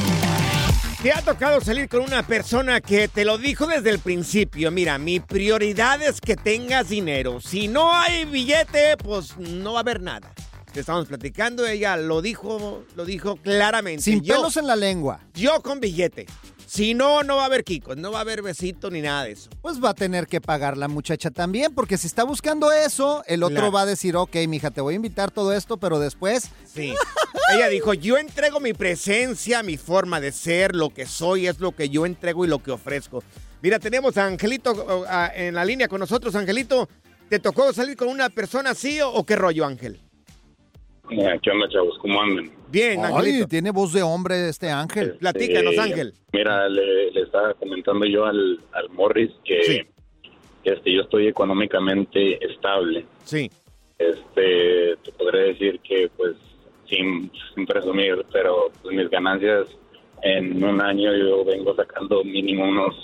¿Te 1.01 1.11
ha 1.11 1.21
tocado 1.23 1.59
salir 1.61 1.89
con 1.89 2.01
una 2.01 2.21
persona 2.21 2.79
que 2.79 3.07
te 3.07 3.25
lo 3.25 3.39
dijo 3.39 3.65
desde 3.65 3.89
el 3.89 3.97
principio? 3.97 4.69
Mira, 4.69 4.99
mi 4.99 5.19
prioridad 5.19 5.99
es 6.03 6.21
que 6.21 6.35
tengas 6.35 6.89
dinero. 6.89 7.41
Si 7.41 7.67
no 7.67 7.91
hay 7.91 8.25
billete, 8.25 8.97
pues 8.97 9.35
no 9.37 9.73
va 9.73 9.79
a 9.79 9.81
haber 9.81 9.99
nada. 9.99 10.31
Te 10.71 10.81
estamos 10.81 11.07
platicando, 11.07 11.65
ella 11.65 11.97
lo 11.97 12.21
dijo, 12.21 12.83
lo 12.95 13.03
dijo 13.03 13.35
claramente. 13.37 14.03
Sin 14.03 14.21
Yo- 14.21 14.35
pelos 14.35 14.57
en 14.57 14.67
la 14.67 14.75
lengua. 14.75 15.19
Yo 15.33 15.61
con 15.63 15.79
billete. 15.79 16.27
Si 16.73 16.93
no, 16.93 17.21
no 17.23 17.35
va 17.35 17.41
a 17.41 17.45
haber 17.47 17.65
Kiko, 17.65 17.97
no 17.97 18.13
va 18.13 18.19
a 18.19 18.21
haber 18.21 18.41
besito 18.41 18.89
ni 18.89 19.01
nada 19.01 19.25
de 19.25 19.31
eso. 19.31 19.49
Pues 19.61 19.83
va 19.83 19.89
a 19.89 19.93
tener 19.93 20.25
que 20.25 20.39
pagar 20.39 20.77
la 20.77 20.87
muchacha 20.87 21.29
también, 21.29 21.75
porque 21.75 21.97
si 21.97 22.07
está 22.07 22.23
buscando 22.23 22.71
eso, 22.71 23.25
el 23.27 23.43
otro 23.43 23.57
Claro. 23.57 23.71
va 23.73 23.81
a 23.81 23.85
decir, 23.85 24.15
ok, 24.15 24.33
mija, 24.47 24.71
te 24.71 24.79
voy 24.79 24.93
a 24.93 24.95
invitar 24.95 25.31
todo 25.31 25.51
esto, 25.51 25.75
pero 25.75 25.99
después... 25.99 26.49
Sí. 26.63 26.93
Ella 27.53 27.67
dijo, 27.67 27.93
yo 27.93 28.17
entrego 28.17 28.61
mi 28.61 28.71
presencia, 28.71 29.63
mi 29.63 29.75
forma 29.75 30.21
de 30.21 30.31
ser, 30.31 30.73
lo 30.73 30.91
que 30.91 31.05
soy, 31.05 31.47
es 31.47 31.59
lo 31.59 31.73
que 31.73 31.89
yo 31.89 32.05
entrego 32.05 32.45
y 32.45 32.47
lo 32.47 32.63
que 32.63 32.71
ofrezco. 32.71 33.21
Mira, 33.61 33.77
tenemos 33.77 34.15
a 34.15 34.27
Angelito 34.27 35.05
en 35.35 35.55
la 35.55 35.65
línea 35.65 35.89
con 35.89 35.99
nosotros. 35.99 36.33
Angelito, 36.35 36.87
¿te 37.27 37.39
tocó 37.39 37.73
salir 37.73 37.97
con 37.97 38.07
una 38.07 38.29
persona 38.29 38.69
así 38.69 38.97
o, 39.03 39.25
qué 39.25 39.35
rollo, 39.35 39.65
Ángel? 39.65 39.99
¿Qué 41.09 41.17
onda, 41.51 41.67
chavos? 41.69 41.97
¿Cómo 42.01 42.21
andan? 42.21 42.60
Bien, 42.71 43.01
Ay, 43.03 43.45
tiene 43.47 43.71
voz 43.71 43.93
de 43.93 44.01
hombre 44.03 44.49
este 44.49 44.69
ángel. 44.69 45.15
Platícanos, 45.19 45.73
Eh, 45.73 45.79
Ángel. 45.79 46.13
Mira, 46.33 46.69
le, 46.69 47.11
le 47.11 47.21
estaba 47.21 47.53
comentando 47.55 48.05
yo 48.05 48.25
al, 48.25 48.59
al 48.73 48.89
Morris 48.89 49.31
que, 49.43 49.85
que, 50.63 50.71
este, 50.71 50.93
yo 50.93 51.01
estoy 51.01 51.27
económicamente 51.27 52.43
estable. 52.45 53.05
Sí. 53.25 53.51
Este, 53.99 54.95
te 55.03 55.11
podré 55.17 55.49
decir 55.53 55.79
que, 55.81 56.09
pues, 56.17 56.33
sin, 56.89 57.31
sin 57.53 57.65
presumir, 57.65 58.25
pero 58.31 58.71
pues, 58.81 58.95
mis 58.95 59.09
ganancias 59.09 59.67
en 60.23 60.63
un 60.63 60.81
año 60.81 61.15
yo 61.15 61.43
vengo 61.45 61.75
sacando 61.75 62.23
mínimo 62.23 62.63
unos 62.67 62.95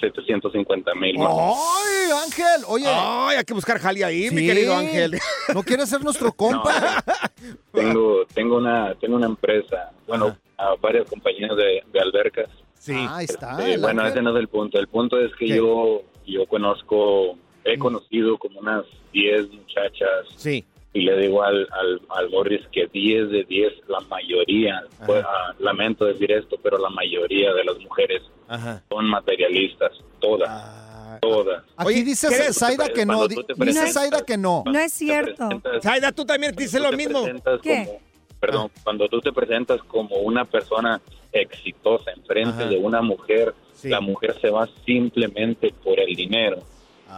750 0.00 0.94
mil. 0.94 1.16
¡Ay, 1.20 2.10
Ángel! 2.24 2.64
Oye. 2.66 2.86
Ay, 2.88 3.36
hay 3.38 3.44
que 3.44 3.54
buscar 3.54 3.78
jali 3.78 4.02
ahí, 4.02 4.30
mi 4.30 4.40
Sí. 4.40 4.46
querido 4.46 4.74
Ángel. 4.76 5.18
¿No 5.54 5.62
quieres 5.62 5.88
ser 5.88 6.02
nuestro 6.02 6.32
compa? 6.32 6.72
Tengo, 7.72 8.24
tengo 8.34 8.56
una, 8.56 8.94
tengo 8.96 9.16
una 9.16 9.26
empresa, 9.26 9.90
bueno, 10.06 10.36
a 10.58 10.74
varias 10.80 11.08
compañías 11.08 11.50
de, 11.56 11.82
de 11.92 12.00
albercas. 12.00 12.48
Sí. 12.78 12.94
Ah, 12.96 13.16
ahí 13.18 13.24
está. 13.24 13.56
Sí, 13.56 13.72
el 13.72 13.80
bueno, 13.80 14.02
Ángel. 14.02 14.12
ese 14.18 14.22
no 14.22 14.30
es 14.36 14.40
el 14.40 14.48
punto. 14.48 14.78
El 14.78 14.88
punto 14.88 15.18
es 15.18 15.30
que 15.36 15.46
¿Qué? 15.46 15.56
yo 15.56 16.02
yo 16.26 16.46
conozco, 16.46 17.36
he 17.64 17.76
conocido 17.78 18.38
como 18.38 18.60
unas 18.60 18.84
10 19.12 19.50
muchachas 19.50 20.26
Sí. 20.36 20.64
Y 20.94 21.00
le 21.02 21.16
digo 21.16 21.42
al, 21.42 21.66
al, 21.72 22.00
al 22.10 22.30
Morris 22.30 22.60
que 22.70 22.86
10 22.86 23.30
de 23.30 23.44
10, 23.44 23.72
la 23.88 24.00
mayoría, 24.00 24.82
pues, 25.06 25.24
ah, 25.26 25.54
lamento 25.58 26.04
decir 26.04 26.30
esto, 26.32 26.56
pero 26.62 26.76
la 26.78 26.90
mayoría 26.90 27.52
de 27.54 27.64
las 27.64 27.78
mujeres 27.78 28.22
Ajá. 28.48 28.82
son 28.90 29.06
materialistas, 29.06 29.92
todas, 30.20 30.48
Ah, 30.50 31.18
todas. 31.20 31.62
Aquí 31.76 31.88
Oye, 31.88 32.02
dice. 32.04 32.52
Zaida 32.52 32.88
que 32.88 33.04
no. 33.06 33.26
Dice 33.28 33.86
Zaida 33.92 34.24
que 34.24 34.36
no. 34.38 34.62
No 34.66 34.78
es 34.78 34.92
cierto. 34.92 35.48
Zaida, 35.82 36.10
tú 36.12 36.24
también 36.24 36.54
dices 36.54 36.80
lo 36.80 36.92
mismo. 36.92 37.24
¿Qué? 37.62 37.84
como- 37.86 38.00
perdón, 38.40 38.70
cuando 38.82 39.08
tú 39.08 39.20
te 39.20 39.30
presentas 39.32 39.80
como 39.84 40.16
una 40.16 40.44
persona 40.44 41.00
exitosa 41.32 42.10
enfrente 42.12 42.62
Ajá. 42.62 42.66
de 42.68 42.76
una 42.76 43.00
mujer, 43.00 43.54
Sí. 43.74 43.88
la 43.88 44.00
mujer 44.00 44.36
se 44.40 44.50
va 44.50 44.68
simplemente 44.84 45.72
por 45.84 45.98
el 46.00 46.14
dinero. 46.14 46.58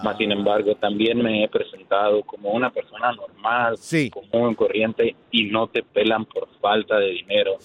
Más 0.03 0.15
Ah. 0.15 0.19
sin 0.19 0.33
embargo, 0.33 0.75
también 0.77 1.23
me 1.23 1.45
he 1.45 1.49
presentado 1.49 2.23
como 2.23 2.51
una 2.51 2.71
persona 2.71 3.13
normal, 3.13 3.77
Sí. 3.79 4.11
común, 4.11 4.55
corriente, 4.55 5.15
y 5.31 5.45
no 5.51 5.69
te 5.69 5.83
pelan 5.83 6.25
por 6.25 6.49
falta 6.61 6.99
de 6.99 7.11
dinero. 7.11 7.59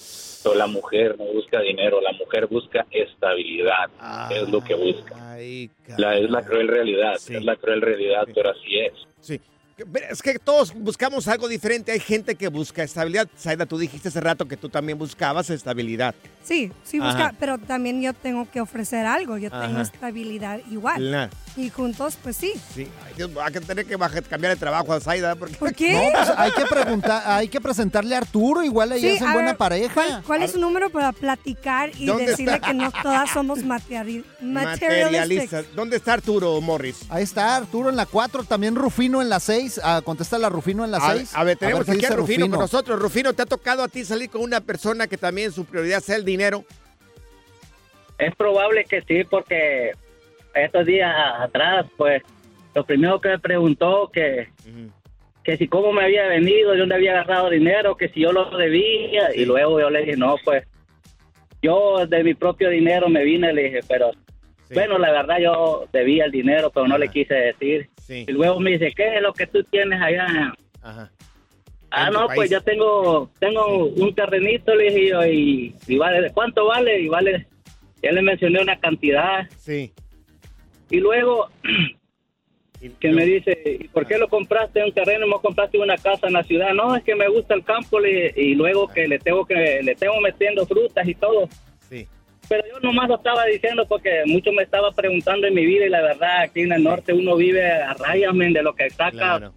Pero 0.44 0.56
la 0.56 0.68
mujer 0.68 1.16
no 1.18 1.26
busca 1.26 1.60
dinero, 1.62 2.00
la 2.02 2.12
mujer 2.14 2.48
busca 2.48 2.86
estabilidad, 2.92 3.90
es 4.32 4.50
lo 4.50 4.62
que 4.64 4.76
busca. 4.76 5.34
Ay, 5.34 5.70
La, 5.98 6.18
es 6.18 6.30
la 6.30 6.42
cruel 6.44 6.68
realidad, 6.68 7.16
Sí. 7.18 7.36
es 7.36 7.44
la 7.44 7.56
cruel 7.56 7.82
realidad, 7.82 8.24
Sí. 8.28 8.32
pero 8.36 8.50
así 8.52 8.80
es. 8.80 8.94
Sí. 9.20 9.42
Es 10.10 10.22
que 10.22 10.38
todos 10.40 10.74
buscamos 10.74 11.26
algo 11.30 11.48
diferente. 11.48 11.94
Hay 11.94 12.02
gente 12.02 12.36
que 12.36 12.50
busca 12.50 12.84
estabilidad. 12.84 13.30
Zaida, 13.38 13.66
tú 13.66 13.78
dijiste 13.78 14.10
hace 14.10 14.20
rato 14.20 14.46
que 14.46 14.58
tú 14.58 14.68
también 14.68 14.98
buscabas 14.98 15.50
estabilidad. 15.50 16.14
Sí, 16.44 16.70
sí 16.84 17.00
busca, 17.00 17.34
pero 17.40 17.58
también 17.58 18.02
yo 18.02 18.14
tengo 18.14 18.46
que 18.52 18.60
ofrecer 18.60 19.06
algo. 19.06 19.38
Yo 19.38 19.50
tengo 19.50 19.64
Ajá. 19.64 19.82
estabilidad 19.84 20.60
igual. 20.70 20.98
Claro. 20.98 21.32
Y 21.60 21.70
juntos, 21.70 22.18
pues 22.24 22.38
sí. 22.38 22.54
Sí. 22.74 22.88
Hay 23.06 23.14
que, 23.16 23.24
hay 23.42 23.52
que 23.52 23.60
tener 23.60 23.86
que 23.86 23.98
bajar- 23.98 24.24
cambiar 24.24 24.54
de 24.54 24.60
trabajo 24.60 24.94
a 24.94 25.02
Zaida. 25.02 25.36
Porque... 25.36 25.56
¿Por 25.58 25.74
qué? 25.76 25.92
No, 25.92 26.02
pues 26.14 26.30
hay 26.38 26.52
que 26.52 26.66
preguntar, 26.66 27.24
hay 27.26 27.48
que 27.50 27.60
presentarle 27.60 28.16
a 28.16 28.20
Arturo, 28.20 28.64
igual 28.64 28.94
ahí 28.94 29.02
Sí, 29.02 29.10
hacen 29.16 29.28
a 29.28 29.34
buena 29.34 29.50
ver, 29.50 29.58
pareja. 29.58 29.94
¿Cuál, 29.94 30.24
cuál 30.26 30.44
es 30.44 30.52
su 30.54 30.60
número 30.60 30.90
para 30.90 31.12
platicar 31.12 31.92
y 31.98 32.06
¿Dónde 32.06 32.28
decirle 32.28 32.54
está? 32.56 32.68
que 32.68 32.74
no 32.74 32.92
todas 33.04 33.30
somos 33.32 33.62
materiali 33.64 34.24
Materialista. 34.40 35.04
materialistas? 35.12 35.66
¿Dónde 35.76 35.98
está 35.98 36.14
Arturo 36.14 36.62
Morris? 36.62 37.02
Ahí 37.10 37.24
está 37.24 37.58
Arturo 37.58 37.90
en 37.90 37.98
la 37.98 38.06
4, 38.06 38.46
también 38.46 38.76
Rufino 38.76 39.22
en 39.22 39.28
la 39.28 39.42
6. 39.42 39.82
contesta 40.06 40.40
la 40.40 40.48
Rufino 40.48 40.86
en 40.86 40.92
la 40.92 41.00
A, 41.00 41.14
6. 41.18 41.32
a 41.36 41.44
ver, 41.44 41.58
tenemos 41.58 41.84
qué 41.86 41.92
aquí 41.92 42.06
a 42.06 42.10
dice 42.10 42.16
Rufino, 42.16 42.50
con 42.50 42.60
nosotros. 42.60 42.98
Rufino, 43.00 43.34
¿te 43.34 43.42
ha 43.42 43.46
tocado 43.46 43.84
a 43.84 43.90
ti 43.90 44.06
salir 44.06 44.30
con 44.30 44.42
una 44.42 44.62
persona 44.62 45.08
que 45.08 45.18
también 45.18 45.52
su 45.52 45.66
prioridad 45.66 46.02
sea 46.02 46.16
el 46.16 46.24
dinero? 46.24 46.64
Es 48.18 48.34
probable 48.36 48.86
que 48.86 49.02
sí, 49.02 49.24
porque 49.30 49.92
estos 50.54 50.86
días 50.86 51.14
atrás, 51.40 51.86
pues, 51.98 52.24
lo 52.76 52.86
primero 52.86 53.20
que 53.20 53.30
me 53.30 53.40
preguntó 53.40 54.10
que, 54.12 54.50
que 55.44 55.58
si 55.58 55.68
cómo 55.68 55.92
me 55.92 56.04
había 56.04 56.28
venido, 56.28 56.72
de 56.72 56.80
dónde 56.80 56.96
había 56.96 57.12
agarrado 57.12 57.50
dinero, 57.50 57.96
que 57.96 58.10
si 58.10 58.22
yo 58.22 58.32
lo 58.32 58.50
debía, 58.58 59.36
y 59.36 59.46
luego 59.46 59.80
yo 59.80 59.90
le 59.90 60.02
dije, 60.02 60.18
no, 60.18 60.36
pues, 60.44 60.66
yo 61.62 62.06
de 62.06 62.24
mi 62.24 62.34
propio 62.34 62.70
dinero 62.70 63.10
me 63.10 63.24
vine, 63.24 63.54
le 63.54 63.64
dije, 63.64 63.80
pero, 63.88 64.12
bueno, 64.74 64.98
la 64.98 65.12
verdad 65.12 65.40
yo 65.40 65.86
debía 65.92 66.26
el 66.26 66.32
dinero, 66.32 66.70
pero 66.72 66.88
no 66.88 66.98
le 66.98 67.10
quise 67.10 67.34
decir. 67.34 67.90
Sí. 68.02 68.26
Y 68.28 68.32
luego 68.32 68.60
me 68.60 68.72
dice, 68.72 68.92
¿qué 68.96 69.16
es 69.16 69.22
lo 69.22 69.34
que 69.34 69.48
tú 69.48 69.64
tienes 69.64 70.00
allá? 70.02 70.54
Ajá. 70.82 71.12
Ah, 71.92 72.10
no, 72.12 72.28
país. 72.28 72.36
pues 72.36 72.50
yo 72.52 72.62
tengo 72.62 73.32
tengo 73.40 73.86
un 73.86 74.14
terrenito, 74.14 74.76
le 74.76 74.86
dije 74.86 75.10
yo, 75.10 75.26
y, 75.26 75.76
y 75.88 75.98
vale, 75.98 76.32
¿cuánto 76.32 76.68
vale? 76.68 77.00
Y 77.00 77.08
vale, 77.08 77.48
ya 78.02 78.12
le 78.12 78.22
mencioné 78.22 78.62
una 78.62 78.80
cantidad. 78.80 79.48
Sí. 79.58 79.92
Y 80.90 80.98
luego 80.98 81.50
que 83.00 83.10
me 83.12 83.26
dice, 83.26 83.58
¿y 83.80 83.88
por 83.90 84.08
qué 84.08 84.18
lo 84.18 84.28
compraste 84.30 84.84
un 84.84 84.94
terreno 84.94 85.26
y 85.26 85.30
no 85.30 85.42
compraste 85.42 85.78
una 85.78 85.98
casa 85.98 86.28
en 86.28 86.34
la 86.34 86.44
ciudad? 86.44 86.74
No, 86.74 86.96
es 86.96 87.04
que 87.04 87.16
me 87.16 87.28
gusta 87.28 87.54
el 87.54 87.64
campo 87.64 88.00
le- 88.00 88.34
y 88.36 88.56
luego 88.56 88.88
que 88.88 89.08
le 89.08 89.20
tengo 89.20 89.46
que 89.46 89.82
le 89.84 89.96
tengo 89.96 90.20
metiendo 90.22 90.66
frutas 90.66 91.08
y 91.08 91.14
todo. 91.16 91.50
Sí. 91.90 92.08
Pero 92.48 92.64
yo 92.74 92.80
nomás 92.80 93.10
lo 93.10 93.16
estaba 93.18 93.46
diciendo 93.46 93.86
porque 93.88 94.24
mucho 94.26 94.52
me 94.52 94.64
estaba 94.64 94.92
preguntando 94.92 95.46
en 95.46 95.54
mi 95.54 95.66
vida 95.66 95.86
y 95.86 95.90
la 95.90 96.02
verdad 96.02 96.42
aquí 96.44 96.62
en 96.62 96.72
el 96.72 96.84
norte 96.84 97.14
uno 97.14 97.36
vive 97.36 97.70
a 97.70 97.94
rayas 97.94 98.34
de 98.34 98.64
lo 98.64 98.74
que 98.74 98.90
saca 98.90 99.12
Claro. 99.12 99.54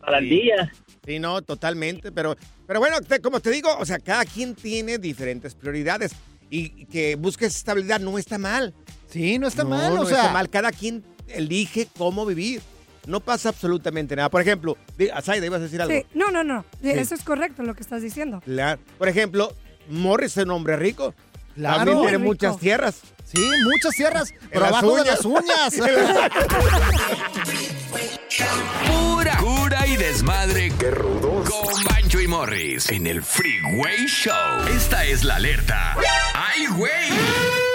para 0.00 0.18
el 0.18 0.28
Sí. 0.28 0.30
día. 0.40 0.72
Sí, 1.04 1.18
no, 1.18 1.42
totalmente. 1.42 2.12
Pero, 2.12 2.36
pero 2.66 2.78
bueno, 2.78 3.00
te- 3.00 3.20
como 3.20 3.40
te 3.40 3.50
digo, 3.50 3.68
o 3.76 3.84
sea, 3.84 3.98
cada 3.98 4.24
quien 4.24 4.54
tiene 4.54 4.98
diferentes 4.98 5.54
prioridades. 5.54 6.14
Y 6.48 6.84
que 6.86 7.16
busques 7.16 7.56
estabilidad 7.56 7.98
no 7.98 8.18
está 8.18 8.36
mal. 8.38 8.72
Sí, 9.12 9.38
no 9.38 9.46
está 9.46 9.62
No, 9.64 9.70
mal, 9.70 9.94
no 9.94 10.00
o 10.02 10.06
sea. 10.06 10.18
está 10.22 10.32
mal. 10.32 10.48
Cada 10.50 10.72
quien 10.72 11.04
elige 11.28 11.86
cómo 11.98 12.24
vivir. 12.26 12.62
no 13.06 13.20
pasa 13.20 13.48
absolutamente 13.50 14.14
nada. 14.16 14.28
Por 14.30 14.40
ejemplo, 14.40 14.76
Zaida, 15.22 15.44
ibas 15.46 15.60
a 15.60 15.64
decir 15.64 15.82
algo. 15.82 15.94
Sí, 15.94 16.06
no, 16.14 16.30
no, 16.30 16.42
no. 16.44 16.64
Sí. 16.80 16.90
Eso 16.90 17.14
es 17.14 17.22
correcto 17.22 17.62
lo 17.62 17.74
que 17.74 17.82
estás 17.82 18.00
diciendo. 18.02 18.40
Claro. 18.44 18.80
Por 18.98 19.08
ejemplo, 19.08 19.52
Morris 19.88 20.36
es 20.36 20.44
un 20.44 20.50
hombre 20.52 20.76
rico. 20.76 21.14
Claro. 21.54 21.76
También 21.78 21.98
tiene 22.00 22.16
rico. 22.18 22.28
muchas 22.28 22.58
tierras. 22.58 23.00
Sí, 23.24 23.42
muchas 23.64 23.94
tierras, 23.96 24.32
pero 24.50 24.66
abajo 24.66 24.96
de 24.96 25.04
las 25.04 25.24
uñas. 25.24 25.74
Pura 28.86 29.36
cura 29.38 29.86
y 29.86 29.96
desmadre. 29.96 30.72
Qué 30.78 30.90
rudos. 30.90 31.48
Con 31.50 31.84
Bancho 31.84 32.20
y 32.20 32.26
Morris 32.26 32.88
en 32.90 33.06
el 33.06 33.22
Freeway 33.22 34.06
Show. 34.06 34.66
Esta 34.74 35.04
es 35.04 35.24
la 35.24 35.36
alerta. 35.36 35.96
¡Ay, 36.34 36.66
güey! 36.76 36.92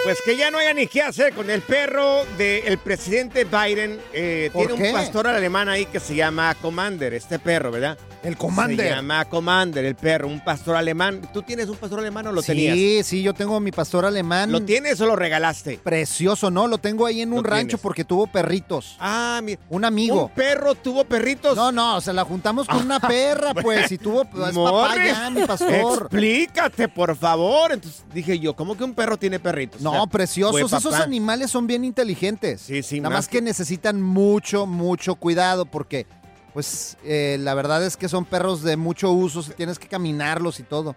Pues 0.03 0.19
que 0.23 0.37
ya 0.37 0.49
no 0.49 0.57
haya 0.57 0.73
ni 0.73 0.87
qué 0.87 1.01
hacer 1.01 1.33
con 1.33 1.49
el 1.49 1.61
perro 1.61 2.23
del 2.37 2.77
presidente 2.77 3.43
Biden. 3.43 3.99
Eh, 4.13 4.49
¿Por 4.53 4.67
tiene 4.67 4.81
qué? 4.81 4.89
un 4.89 4.95
pastor 4.95 5.27
alemán 5.27 5.67
ahí 5.67 5.85
que 5.85 5.99
se 5.99 6.15
llama 6.15 6.55
Commander, 6.61 7.13
este 7.13 7.39
perro, 7.39 7.71
¿verdad? 7.71 7.97
El 8.23 8.37
Commander. 8.37 8.87
Se 8.87 8.95
llama 8.95 9.25
Commander, 9.25 9.83
el 9.83 9.95
perro, 9.95 10.27
un 10.29 10.41
pastor 10.43 10.77
alemán. 10.77 11.29
¿Tú 11.33 11.41
tienes 11.43 11.67
un 11.67 11.75
pastor 11.75 11.99
alemán 11.99 12.25
o 12.27 12.31
lo 12.31 12.41
tenías? 12.41 12.73
Sí, 12.75 13.01
sí, 13.03 13.21
yo 13.21 13.33
tengo 13.33 13.59
mi 13.59 13.71
pastor 13.71 14.05
alemán. 14.05 14.49
¿Lo 14.51 14.61
tienes 14.61 14.99
o 15.01 15.05
lo 15.05 15.15
regalaste? 15.17 15.77
Precioso, 15.83 16.49
¿no? 16.49 16.67
Lo 16.67 16.77
tengo 16.77 17.05
ahí 17.05 17.21
en 17.21 17.33
un 17.33 17.43
rancho 17.43 17.67
tienes. 17.67 17.81
porque 17.81 18.05
tuvo 18.05 18.27
perritos. 18.27 18.95
Ah, 18.99 19.41
mira. 19.43 19.59
Un 19.69 19.83
¿Un 20.15 20.29
perro 20.29 20.75
tuvo 20.75 21.03
perritos? 21.03 21.55
No, 21.55 21.71
no, 21.71 22.01
se 22.01 22.13
la 22.13 22.23
juntamos 22.23 22.67
con 22.67 22.77
una 22.77 22.99
perra, 23.07 23.53
pues, 23.53 23.91
y 23.91 23.97
tuvo, 23.97 24.25
pues, 24.25 24.49
es 24.49 24.55
papá 24.55 24.95
ya, 24.95 25.29
mi 25.29 25.45
pastor. 25.45 26.03
Explícate, 26.03 26.87
por 26.87 27.15
favor. 27.15 27.71
Entonces 27.71 28.03
dije 28.13 28.39
yo, 28.39 28.55
¿cómo 28.55 28.77
que 28.77 28.83
un 28.83 28.93
perro 28.93 29.17
tiene 29.17 29.39
perritos? 29.39 29.81
No, 29.81 29.91
O 29.91 29.93
sea, 29.93 30.05
preciosos. 30.07 30.73
Esos 30.73 30.93
animales 30.93 31.51
son 31.51 31.67
bien 31.67 31.83
inteligentes. 31.83 32.61
Sí, 32.61 32.83
sí, 32.83 32.99
Nada 32.99 33.09
más 33.09 33.17
más 33.17 33.27
que 33.27 33.41
necesitan 33.41 34.01
mucho, 34.01 34.67
mucho 34.67 35.15
cuidado 35.15 35.65
porque, 35.65 36.05
pues, 36.53 36.97
eh, 37.03 37.37
la 37.39 37.53
verdad 37.55 37.83
es 37.83 37.97
que 37.97 38.07
son 38.09 38.25
perros 38.25 38.61
de 38.61 38.77
mucho 38.77 39.11
uso, 39.11 39.41
si 39.41 39.51
tienes 39.53 39.79
que 39.79 39.87
caminarlos 39.87 40.59
y 40.59 40.63
todo. 40.63 40.95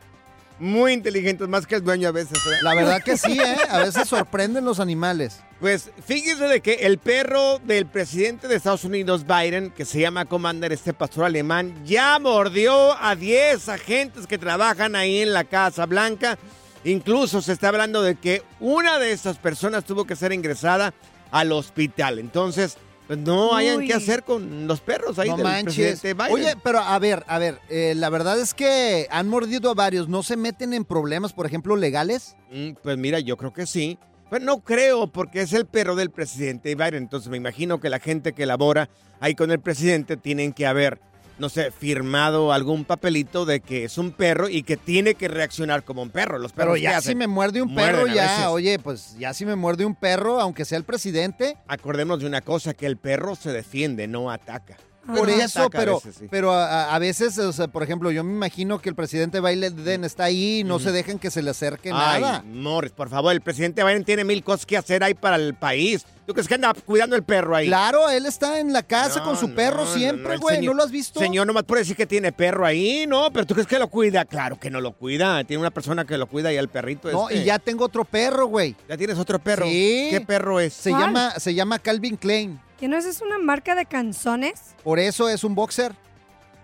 Muy 0.59 0.93
inteligentes, 0.93 1.49
más 1.49 1.67
que 1.67 1.76
el 1.76 1.85
dueño 1.85 2.09
a 2.09 2.12
veces. 2.12 2.38
¿verdad? 2.45 2.61
La 2.62 2.75
verdad 2.75 3.02
que 3.02 3.17
sí, 3.17 3.38
¿eh? 3.40 3.57
A 3.71 3.79
veces 3.79 4.07
sorprenden 4.07 4.64
los 4.67 4.79
animales. 4.79 5.40
Pues 5.61 5.90
fíjese 6.07 6.45
de 6.45 6.62
que 6.62 6.73
el 6.73 6.97
perro 6.97 7.59
del 7.59 7.85
presidente 7.85 8.49
de 8.49 8.57
Estados 8.57 8.85
Unidos, 8.85 9.26
Biden, 9.26 9.71
que 9.71 9.85
se 9.85 10.00
llama 10.00 10.25
Commander, 10.25 10.73
este 10.73 10.95
pastor 10.95 11.25
alemán, 11.26 11.75
ya 11.85 12.19
mordió 12.19 12.97
a 12.99 13.14
10 13.14 13.69
agentes 13.69 14.26
que 14.26 14.38
trabajan 14.38 14.97
ahí 14.97 15.21
en 15.21 15.35
la 15.35 15.45
Casa 15.45 15.85
Blanca. 15.85 16.38
Incluso 16.83 17.43
se 17.43 17.52
está 17.52 17.69
hablando 17.69 18.00
de 18.00 18.14
que 18.14 18.43
una 18.59 18.99
de 18.99 19.12
esas 19.12 19.37
personas 19.37 19.85
tuvo 19.85 20.07
que 20.07 20.17
ser 20.17 20.33
ingresada 20.33 20.95
al 21.31 21.52
hospital. 21.52 22.19
Entonces, 22.19 22.79
pues 23.07 23.19
no 23.19 23.55
hayan 23.55 23.79
Uy. 23.81 23.87
qué 23.87 23.93
hacer 23.93 24.23
con 24.23 24.67
los 24.67 24.81
perros 24.81 25.19
ahí 25.19 25.29
no 25.29 25.37
del 25.37 25.45
manches. 25.45 25.75
presidente 25.75 26.14
Biden. 26.14 26.33
Oye, 26.33 26.55
pero 26.64 26.79
a 26.79 26.99
ver, 26.99 27.23
a 27.26 27.38
ver, 27.38 27.59
eh, 27.69 27.93
la 27.97 28.09
verdad 28.09 28.40
es 28.40 28.55
que 28.55 29.09
han 29.11 29.29
mordido 29.29 29.71
a 29.71 29.75
varios. 29.75 30.09
¿No 30.09 30.23
se 30.23 30.38
meten 30.38 30.73
en 30.73 30.87
problemas, 30.87 31.35
por 31.35 31.45
ejemplo, 31.45 31.76
legales? 31.76 32.35
Mm, 32.50 32.71
Pues 32.83 32.97
mira, 32.97 33.19
yo 33.21 33.37
creo 33.37 33.52
que 33.52 33.67
sí. 33.67 33.99
Pero 34.30 34.44
no 34.44 34.60
creo, 34.60 35.08
porque 35.08 35.42
es 35.42 35.52
el 35.52 35.66
perro 35.66 35.96
del 35.96 36.10
presidente 36.10 36.75
Biden. 36.75 36.94
Entonces 36.94 37.28
me 37.28 37.37
imagino 37.37 37.80
que 37.80 37.90
la 37.90 37.99
gente 37.99 38.32
que 38.32 38.46
labora 38.46 38.88
ahí 39.18 39.34
con 39.34 39.50
el 39.50 39.60
presidente 39.60 40.16
tienen 40.16 40.52
que 40.52 40.66
haber, 40.66 41.00
no 41.38 41.49
sé, 41.49 41.72
firmado 41.72 42.52
algún 42.52 42.84
papelito 42.84 43.44
de 43.44 43.60
que 43.60 43.84
es 43.84 43.99
un 43.99 44.12
perro 44.12 44.49
y 44.49 44.62
que 44.62 44.76
tiene 44.76 45.14
que 45.14 45.26
reaccionar 45.26 45.82
como 45.82 46.02
un 46.02 46.10
perro. 46.10 46.38
Los 46.38 46.52
perros 46.52 46.75
Pero 46.75 46.75
¿qué 46.76 46.82
ya 46.82 46.99
hacen? 46.99 47.12
si 47.12 47.16
me 47.16 47.26
muerde 47.26 47.60
un 47.60 47.72
Muerden 47.72 48.04
perro, 48.04 48.14
ya, 48.14 48.50
oye, 48.50 48.78
pues 48.78 49.16
ya 49.18 49.34
si 49.34 49.44
me 49.44 49.56
muerde 49.56 49.84
un 49.84 49.96
perro, 49.96 50.40
aunque 50.40 50.64
sea 50.64 50.78
el 50.78 50.84
presidente. 50.84 51.56
Acordémonos 51.66 52.20
de 52.20 52.26
una 52.26 52.40
cosa, 52.40 52.72
que 52.72 52.87
el 52.87 52.96
perro 52.96 53.34
se 53.34 53.50
defiende, 53.52 54.06
no 54.06 54.30
ataca. 54.30 54.76
Por 55.07 55.25
Pero 55.25 55.33
sí 55.35 55.40
eso, 55.40 55.61
ataca 55.62 55.78
a 55.78 55.80
pero, 55.80 55.95
veces, 55.97 56.16
sí. 56.19 56.26
pero 56.30 56.52
a, 56.52 56.95
a 56.95 56.99
veces, 56.99 57.38
o 57.38 57.52
sea, 57.52 57.66
por 57.69 57.83
ejemplo, 57.83 58.11
yo 58.11 58.23
me 58.23 58.33
imagino 58.33 58.78
que 58.80 58.90
el 58.90 58.95
presidente 58.95 59.40
Biden 59.40 60.04
está 60.04 60.25
ahí 60.25 60.61
y 60.61 60.64
no 60.64 60.78
se 60.78 60.92
dejan 60.92 61.19
que 61.19 61.30
se 61.30 61.42
le 61.42 61.50
acerque 61.50 61.90
Ay, 61.92 62.21
nada. 62.21 62.45
Morris, 62.47 62.92
por 62.92 63.09
favor, 63.09 63.33
el 63.33 63.40
presidente 63.40 63.83
Biden 63.83 64.04
tiene 64.04 64.25
mil 64.25 64.45
cosas 64.45 64.66
que 64.66 64.76
hacer 64.76 65.02
ahí 65.02 65.14
para 65.14 65.37
el 65.37 65.54
país. 65.54 66.04
¿Tú 66.26 66.34
crees 66.34 66.47
que 66.47 66.54
anda 66.54 66.73
cuidando 66.84 67.17
el 67.17 67.25
perro 67.25 67.56
ahí? 67.56 67.67
Claro, 67.67 68.08
él 68.10 68.25
está 68.26 68.60
en 68.60 68.73
la 68.73 68.82
casa 68.84 69.19
No, 69.21 69.25
con 69.25 69.36
su 69.36 69.49
no, 69.49 69.54
perro 69.56 69.84
no, 69.84 69.93
siempre, 69.95 70.34
el 70.34 70.39
güey. 70.39 70.56
¿No, 70.56 70.60
señor- 70.60 70.76
lo 70.76 70.82
has 70.84 70.91
visto? 70.93 71.19
Señor, 71.19 71.47
nomás 71.47 71.65
por 71.65 71.78
decir 71.78 71.97
que 71.97 72.06
tiene 72.06 72.30
perro 72.30 72.65
ahí, 72.67 73.04
¿no? 73.08 73.32
Pero 73.32 73.47
¿tú 73.47 73.54
crees 73.54 73.67
que 73.67 73.78
lo 73.80 73.89
cuida? 73.89 74.25
Claro 74.26 74.60
que 74.60 74.71
no 74.71 74.80
lo 74.80 74.93
cuida. 74.93 75.43
Tiene 75.45 75.60
una 75.63 75.71
persona 75.73 76.04
que 76.04 76.17
lo 76.19 76.26
cuida 76.28 76.52
y 76.52 76.56
el 76.56 76.69
perrito 76.69 77.10
No, 77.10 77.28
este. 77.30 77.41
y 77.43 77.45
ya 77.47 77.58
tengo 77.58 77.86
otro 77.86 78.04
perro, 78.04 78.47
güey. 78.47 78.76
¿Ya 78.89 78.97
tienes 78.97 79.19
otro 79.19 79.39
perro? 79.41 79.65
Sí. 79.67 80.08
¿Qué 80.10 80.21
perro 80.21 80.60
es? 80.60 80.73
Se 80.75 80.91
¿Cuál? 80.91 81.02
llama, 81.02 81.30
se 81.39 81.54
llama 81.54 81.78
Calvin 81.80 82.17
Klein. 82.17 82.60
¿Que 82.80 82.88
no 82.88 82.97
es 82.97 83.21
una 83.21 83.38
marca 83.38 83.75
de 83.75 83.84
canzones? 83.84 84.75
Por 84.82 84.99
eso 84.99 85.28
es 85.28 85.45
un 85.45 85.54
boxer. 85.54 85.95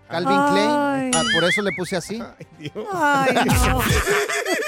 Calvin 0.09 0.35
Ay. 0.35 0.51
Klein. 0.51 1.15
Ah, 1.15 1.23
por 1.31 1.43
eso 1.43 1.61
le 1.61 1.69
puse 1.77 1.95
así. 1.95 2.19
Ay, 2.91 3.35
no. 3.45 3.83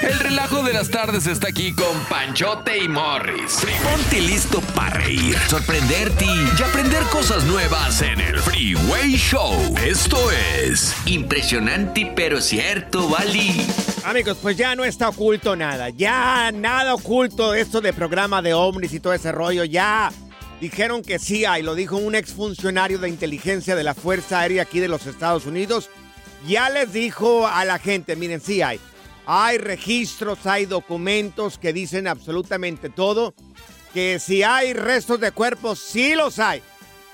El 0.00 0.18
relajo 0.20 0.62
de 0.62 0.72
las 0.72 0.90
tardes 0.90 1.26
está 1.26 1.48
aquí 1.48 1.74
con 1.74 1.98
Panchote 2.08 2.78
y 2.78 2.88
Morris. 2.88 3.66
Ponte 3.82 4.20
listo 4.20 4.60
para 4.76 5.00
reír, 5.00 5.36
sorprenderte 5.48 6.24
y 6.24 6.62
aprender 6.62 7.02
cosas 7.04 7.42
nuevas 7.44 8.00
en 8.00 8.20
el 8.20 8.38
Freeway 8.38 9.16
Show. 9.16 9.74
Esto 9.84 10.18
es 10.30 10.94
Impresionante 11.06 12.12
pero 12.14 12.40
cierto, 12.40 13.08
Bali. 13.08 13.66
Amigos, 14.04 14.38
pues 14.40 14.56
ya 14.56 14.76
no 14.76 14.84
está 14.84 15.08
oculto 15.08 15.56
nada. 15.56 15.88
Ya 15.88 16.52
nada 16.52 16.94
oculto 16.94 17.54
esto 17.54 17.80
de 17.80 17.92
programa 17.92 18.40
de 18.40 18.54
ovnis 18.54 18.92
y 18.92 19.00
todo 19.00 19.14
ese 19.14 19.32
rollo. 19.32 19.64
Ya 19.64 20.12
dijeron 20.60 21.02
que 21.02 21.18
sí 21.18 21.44
hay. 21.44 21.62
Lo 21.62 21.74
dijo 21.74 21.96
un 21.96 22.14
exfuncionario 22.14 22.98
de 22.98 23.08
inteligencia 23.08 23.74
de 23.74 23.84
la 23.84 23.94
Fuerza 23.94 24.40
Aérea 24.40 24.62
aquí 24.62 24.80
de 24.80 24.88
los 24.88 25.06
Estados 25.06 25.46
Unidos. 25.46 25.90
Ya 26.46 26.70
les 26.70 26.92
dijo 26.92 27.46
a 27.46 27.64
la 27.64 27.78
gente, 27.78 28.16
miren, 28.16 28.40
sí 28.40 28.62
hay. 28.62 28.80
Hay 29.26 29.58
registros, 29.58 30.46
hay 30.46 30.66
documentos 30.66 31.58
que 31.58 31.72
dicen 31.72 32.06
absolutamente 32.06 32.90
todo. 32.90 33.34
Que 33.94 34.18
si 34.18 34.42
hay 34.42 34.72
restos 34.72 35.20
de 35.20 35.32
cuerpos, 35.32 35.78
sí 35.78 36.14
los 36.14 36.38
hay. 36.38 36.62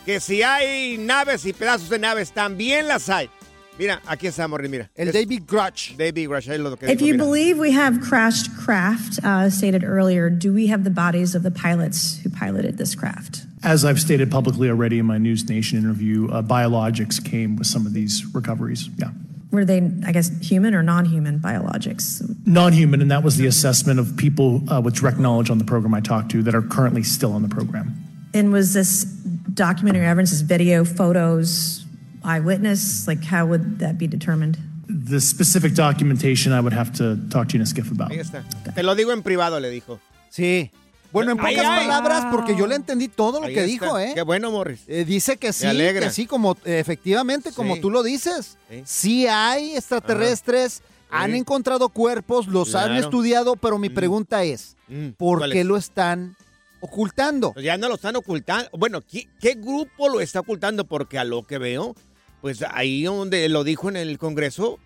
Que 0.04 0.20
si 0.20 0.42
hay 0.42 0.98
naves 0.98 1.46
y 1.46 1.52
pedazos 1.52 1.88
de 1.88 1.98
naves, 1.98 2.32
también 2.32 2.86
las 2.86 3.08
hay. 3.08 3.30
Mira, 3.78 4.00
aquí 4.06 4.26
está, 4.26 4.48
Morri, 4.48 4.68
mira. 4.68 4.88
El 4.96 5.08
Es- 5.08 5.12
David 5.14 5.42
Grutch. 5.46 5.94
David 5.98 6.28
Grush, 6.28 6.48
ahí 6.48 6.58
lo 6.58 6.74
que 6.76 6.88
If 6.88 6.98
dijo, 6.98 7.06
you 7.06 7.12
mira. 7.14 7.24
believe 7.24 7.58
we 7.58 7.72
have 7.72 8.00
crashed 8.00 8.50
craft, 8.56 9.18
uh, 9.22 9.50
stated 9.50 9.84
earlier, 9.84 10.30
do 10.30 10.52
we 10.52 10.68
have 10.68 10.82
the 10.84 10.90
bodies 10.90 11.34
of 11.34 11.42
the 11.42 11.50
pilots 11.50 12.18
who 12.22 12.30
piloted 12.30 12.78
this 12.78 12.94
craft? 12.94 13.44
As 13.62 13.84
I've 13.84 14.00
stated 14.00 14.30
publicly 14.30 14.70
already 14.70 14.98
in 14.98 15.04
my 15.04 15.18
News 15.18 15.46
Nation 15.48 15.76
interview, 15.78 16.28
uh, 16.30 16.40
biologics 16.42 17.22
came 17.22 17.56
with 17.56 17.66
some 17.66 17.84
of 17.86 17.92
these 17.92 18.24
recoveries. 18.34 18.88
Yeah. 18.96 19.10
Were 19.50 19.64
they, 19.64 19.78
I 20.06 20.12
guess, 20.12 20.30
human 20.40 20.74
or 20.74 20.82
non 20.82 21.04
human 21.04 21.38
biologics? 21.38 22.22
Non 22.46 22.72
human, 22.72 23.00
and 23.02 23.10
that 23.10 23.22
was 23.22 23.36
the 23.36 23.46
assessment 23.46 24.00
of 24.00 24.16
people 24.16 24.62
uh, 24.70 24.80
with 24.80 24.94
direct 24.94 25.18
knowledge 25.18 25.50
on 25.50 25.58
the 25.58 25.64
program 25.64 25.92
I 25.94 26.00
talked 26.00 26.30
to 26.32 26.42
that 26.44 26.54
are 26.54 26.62
currently 26.62 27.02
still 27.02 27.32
on 27.32 27.42
the 27.42 27.48
program. 27.48 27.94
And 28.34 28.52
was 28.52 28.72
this 28.74 29.04
documentary 29.04 30.04
evidence, 30.04 30.30
this 30.30 30.40
video, 30.42 30.84
photos, 30.84 31.85
eyewitness? 32.26 33.06
Like, 33.06 33.24
how 33.24 33.46
would 33.46 33.78
that 33.78 33.96
be 33.98 34.06
determined? 34.08 34.58
The 34.88 35.20
specific 35.20 35.74
documentation 35.74 36.52
I 36.52 36.60
would 36.60 36.72
have 36.76 36.92
to 36.98 37.16
talk 37.28 37.48
to 37.48 37.52
you 37.54 37.56
in 37.58 37.62
a 37.62 37.66
skiff 37.66 37.90
about. 37.90 38.10
Ahí 38.10 38.18
está. 38.18 38.44
Te 38.74 38.82
lo 38.82 38.94
digo 38.94 39.12
en 39.12 39.22
privado, 39.22 39.58
le 39.60 39.70
dijo. 39.70 39.98
Sí. 40.30 40.70
Bueno, 41.12 41.32
en 41.32 41.40
Ay, 41.40 41.56
pocas 41.56 41.70
ay. 41.70 41.86
palabras, 41.86 42.26
porque 42.30 42.56
yo 42.56 42.66
le 42.66 42.74
entendí 42.74 43.08
todo 43.08 43.40
lo 43.40 43.46
Ahí 43.46 43.54
que 43.54 43.60
está. 43.64 43.70
dijo, 43.86 43.98
¿eh? 43.98 44.12
Qué 44.14 44.22
bueno, 44.22 44.50
Morris. 44.50 44.80
Eh, 44.86 45.04
dice 45.04 45.36
que 45.38 45.52
sí, 45.52 45.66
alegra. 45.66 46.06
que 46.08 46.12
sí, 46.12 46.26
como 46.26 46.56
eh, 46.64 46.78
efectivamente, 46.78 47.52
como 47.52 47.76
Sí. 47.76 47.80
tú 47.80 47.90
lo 47.90 48.02
dices. 48.02 48.58
Sí. 48.68 48.82
Sí 48.84 49.26
hay 49.26 49.76
extraterrestres, 49.76 50.82
han 51.10 51.30
Sí. 51.32 51.38
encontrado 51.38 51.88
cuerpos, 51.88 52.48
los 52.48 52.74
han 52.74 52.88
Claro. 52.90 53.00
estudiado, 53.04 53.56
pero 53.56 53.78
mi 53.78 53.88
pregunta 53.88 54.42
es, 54.44 54.76
Mm, 54.88 55.10
¿por 55.16 55.38
¿cuál 55.38 55.52
qué 55.52 55.60
es? 55.60 55.66
lo 55.66 55.76
están 55.76 56.36
ocultando? 56.80 57.52
Pues 57.52 57.64
ya 57.64 57.78
no 57.78 57.88
lo 57.88 57.94
están 57.94 58.16
ocultando. 58.16 58.68
Bueno, 58.76 59.00
¿qué, 59.00 59.26
qué 59.40 59.54
grupo 59.54 60.08
lo 60.08 60.20
está 60.20 60.40
ocultando? 60.40 60.84
Porque 60.86 61.18
a 61.18 61.24
lo 61.24 61.46
que 61.46 61.58
veo, 61.58 61.94
pues 62.40 62.62
ahí 62.70 63.04
donde 63.04 63.48
lo 63.48 63.64
dijo 63.64 63.88
en 63.88 63.96
el 63.96 64.18
Congreso, 64.18 64.78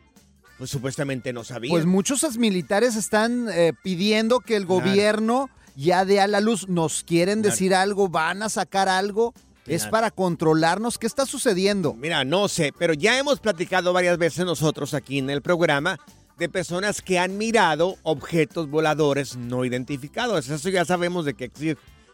pues 0.58 0.70
supuestamente 0.70 1.32
no 1.32 1.44
sabía. 1.44 1.70
Pues 1.70 1.86
muchos 1.86 2.36
militares 2.38 2.96
están 2.96 3.48
eh, 3.50 3.72
pidiendo 3.82 4.40
que 4.40 4.56
el 4.56 4.66
Claro. 4.66 4.80
gobierno 4.84 5.50
ya 5.76 6.04
dé 6.04 6.20
a 6.20 6.26
la 6.26 6.40
luz, 6.40 6.68
nos 6.68 7.02
quieren 7.02 7.40
Claro. 7.40 7.52
decir 7.52 7.74
algo, 7.74 8.08
van 8.08 8.42
a 8.42 8.48
sacar 8.48 8.88
algo, 8.88 9.32
es 9.66 9.86
para 9.86 10.10
controlarnos. 10.10 10.98
¿Qué 10.98 11.06
está 11.06 11.26
sucediendo? 11.26 11.94
Mira, 11.94 12.24
no 12.24 12.48
sé, 12.48 12.72
pero 12.76 12.92
ya 12.92 13.18
hemos 13.18 13.38
platicado 13.40 13.92
varias 13.92 14.18
veces 14.18 14.44
nosotros 14.44 14.94
aquí 14.94 15.18
en 15.18 15.30
el 15.30 15.42
programa 15.42 15.98
de 16.38 16.48
personas 16.48 17.02
que 17.02 17.18
han 17.18 17.38
mirado 17.38 17.96
objetos 18.02 18.68
voladores 18.68 19.36
no 19.36 19.64
identificados. 19.64 20.48
Eso 20.48 20.68
ya 20.70 20.84
sabemos 20.84 21.24
de 21.24 21.34
que 21.34 21.50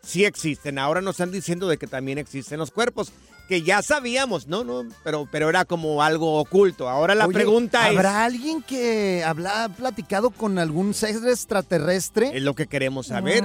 sí 0.02 0.24
existen. 0.24 0.78
Ahora 0.78 1.00
nos 1.00 1.14
están 1.14 1.30
diciendo 1.32 1.66
de 1.68 1.78
que 1.78 1.86
también 1.86 2.18
existen 2.18 2.58
los 2.58 2.70
cuerpos, 2.70 3.10
que 3.48 3.62
ya 3.62 3.82
sabíamos, 3.82 4.46
no, 4.46 4.64
no, 4.64 4.84
pero, 5.04 5.28
pero 5.30 5.48
era 5.48 5.64
como 5.64 6.02
algo 6.02 6.38
oculto. 6.38 6.88
Ahora 6.88 7.14
la 7.14 7.26
Oye, 7.26 7.34
pregunta 7.34 7.88
es... 7.88 7.96
¿Habrá 7.96 8.24
alguien 8.24 8.62
que 8.62 9.22
habla, 9.24 9.64
ha 9.64 9.68
platicado 9.68 10.30
con 10.30 10.58
algún 10.58 10.94
ser 10.94 11.16
extraterrestre? 11.28 12.30
Es 12.36 12.42
lo 12.42 12.54
que 12.54 12.66
queremos 12.66 13.08
saber. 13.08 13.44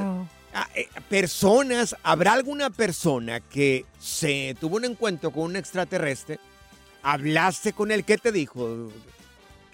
Ah, 0.54 0.68
eh, 0.76 0.90
personas, 1.10 1.96
¿habrá 2.04 2.34
alguna 2.34 2.70
persona 2.70 3.40
que 3.40 3.86
se 4.00 4.56
tuvo 4.60 4.78
un 4.78 4.86
encuentro 4.86 5.32
con 5.32 5.44
un 5.44 5.56
extraterrestre? 5.56 6.40
¿Hablaste 7.04 7.74
con 7.74 7.92
él? 7.92 8.04
¿Qué 8.04 8.18
te 8.18 8.32
dijo? 8.32 8.90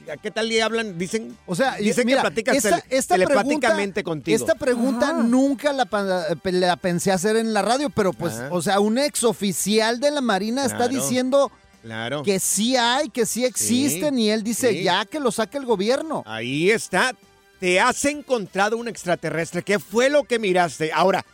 ¿A 0.10 0.18
qué 0.18 0.32
tal 0.32 0.48
le 0.50 0.62
hablan? 0.62 0.98
Dicen, 0.98 1.38
O 1.46 1.56
sea, 1.56 1.76
dicen 1.76 2.06
mira, 2.06 2.20
que 2.20 2.28
platicas 2.30 2.56
esta, 2.58 2.82
tele- 2.82 2.84
esta 2.98 3.16
telepáticamente 3.16 4.04
pregunta, 4.04 4.04
contigo. 4.04 4.36
Esta 4.38 4.56
pregunta 4.56 5.14
nunca 5.14 5.74
la, 5.74 6.76
pensé 6.78 7.12
hacer 7.12 7.36
en 7.38 7.54
la 7.54 7.62
radio, 7.62 7.90
pero 7.90 8.14
pues, 8.14 8.34
Ajá. 8.36 8.50
o 8.52 8.62
sea, 8.62 8.80
un 8.80 8.98
ex 8.98 9.24
oficial 9.24 10.00
de 10.00 10.12
la 10.12 10.22
Marina 10.22 10.66
está 10.66 10.88
diciendo 10.88 11.52
Claro. 11.84 12.24
que 12.24 12.40
sí 12.40 12.76
hay, 12.76 13.10
que 13.10 13.26
sí 13.26 13.46
existen, 13.46 14.18
y 14.20 14.30
él 14.30 14.44
dice, 14.44 14.72
sí. 14.72 14.84
ya 14.84 15.06
que 15.06 15.20
lo 15.20 15.32
saque 15.32 15.58
el 15.58 15.66
gobierno. 15.66 16.24
Ahí 16.26 16.70
está. 16.72 17.14
Te 17.60 17.80
has 17.80 18.04
encontrado 18.06 18.78
un 18.78 18.88
extraterrestre. 18.88 19.64
¿Qué 19.64 19.80
fue 19.80 20.10
lo 20.10 20.24
que 20.26 20.38
miraste? 20.38 20.92
Ahora, 20.94 21.26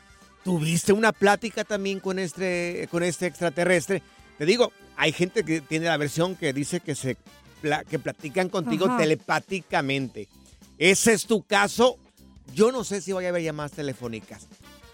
¿tuviste 0.43 0.93
una 0.93 1.11
plática 1.11 1.63
también 1.63 1.99
con 1.99 2.17
este, 2.19 2.87
con 2.91 3.03
este 3.03 3.25
extraterrestre? 3.25 4.01
Te 4.37 4.45
digo, 4.45 4.71
hay 4.95 5.11
gente 5.11 5.43
que 5.43 5.61
tiene 5.61 5.87
la 5.87 5.97
versión 5.97 6.35
que 6.35 6.53
dice 6.53 6.79
que 6.79 6.95
se 6.95 7.17
pla- 7.63 7.83
que 7.85 7.97
platican 7.97 8.49
contigo 8.49 8.85
Ajá. 8.85 8.97
telepáticamente. 8.97 10.27
Ese 10.77 11.13
es 11.13 11.25
tu 11.25 11.43
caso. 11.43 11.97
Yo 12.53 12.71
no 12.71 12.83
sé 12.83 13.01
si 13.01 13.13
voy 13.13 13.25
a 13.25 13.29
haber 13.29 13.41
llamadas 13.41 13.71
telefónicas. 13.71 14.47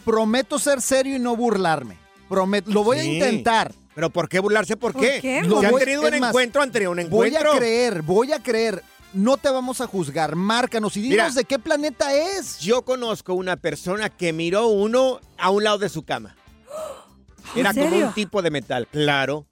Prometo 0.06 0.60
ser 0.60 0.82
serio 0.82 1.16
y 1.16 1.20
no 1.20 1.36
burlarme. 1.36 1.98
Prometo, 2.30 2.70
lo 2.72 2.84
voy 2.84 3.00
a 3.00 3.04
intentar. 3.04 3.74
¿Pero 3.96 4.12
por 4.12 4.30
qué 4.30 4.40
burlarse? 4.40 4.78
¿Por, 4.78 4.94
¿Por 4.94 5.02
qué? 5.02 5.20
qué? 5.20 5.42
Lo 5.44 5.60
han 5.60 5.72
voy- 5.72 5.80
tenido 5.84 6.04
un 6.04 6.20
más, 6.20 6.30
encuentro, 6.30 6.62
han 6.62 6.72
tenido 6.72 6.92
un 6.92 6.98
Voy 7.10 7.28
encuentro. 7.30 7.54
a 7.54 7.58
creer, 7.58 8.02
voy 8.04 8.32
a 8.32 8.42
creer. 8.42 8.84
No 9.14 9.38
te 9.38 9.50
vamos 9.50 9.82
a 9.82 9.88
juzgar. 9.88 10.36
Márcanos 10.36 10.96
y 10.96 11.02
dinos 11.02 11.14
Mira. 11.14 11.32
de 11.32 11.44
qué 11.44 11.58
planeta 11.58 12.14
es. 12.14 12.60
Yo 12.60 12.84
conozco 12.86 13.34
una 13.34 13.58
persona 13.58 14.10
que 14.10 14.32
miró 14.32 14.68
uno 14.68 15.20
a 15.38 15.50
un 15.50 15.64
lado 15.64 15.80
de 15.80 15.90
su 15.90 16.04
cama. 16.04 16.36
Era 17.56 17.72
¿En 17.72 17.76
como 17.90 17.98
un 17.98 18.14
tipo 18.14 18.42
de 18.44 18.52
metal, 18.52 18.88
claro. 18.92 19.48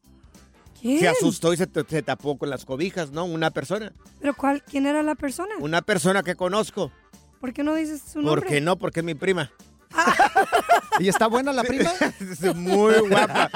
¿Quién? 0.82 1.00
Se 1.00 1.08
asustó 1.08 1.54
y 1.54 1.58
se, 1.58 1.68
tapó 1.68 2.38
con 2.38 2.50
las 2.50 2.66
cobijas, 2.66 3.12
¿no? 3.12 3.26
Una 3.26 3.52
persona. 3.52 3.92
¿Pero 4.20 4.36
cuál? 4.36 4.63
¿Quién 4.63 4.86
era 4.86 5.04
la 5.04 5.16
persona? 5.16 5.54
Una 5.60 5.82
persona 5.82 6.24
que 6.24 6.36
conozco. 6.36 6.92
¿Por 7.40 7.54
qué 7.54 7.63
no 7.63 7.76
dices 7.76 8.02
su 8.12 8.22
nombre? 8.22 8.42
¿Por 8.42 8.50
qué 8.50 8.62
no? 8.62 8.78
Porque 8.78 9.02
es 9.02 9.06
mi 9.06 9.16
prima. 9.16 9.52
¿Y 11.00 11.08
está 11.08 11.28
buena 11.28 11.54
la 11.54 11.63
prima? 11.63 11.92
Es 12.20 12.56
muy 12.56 12.96
guapa. 13.10 13.50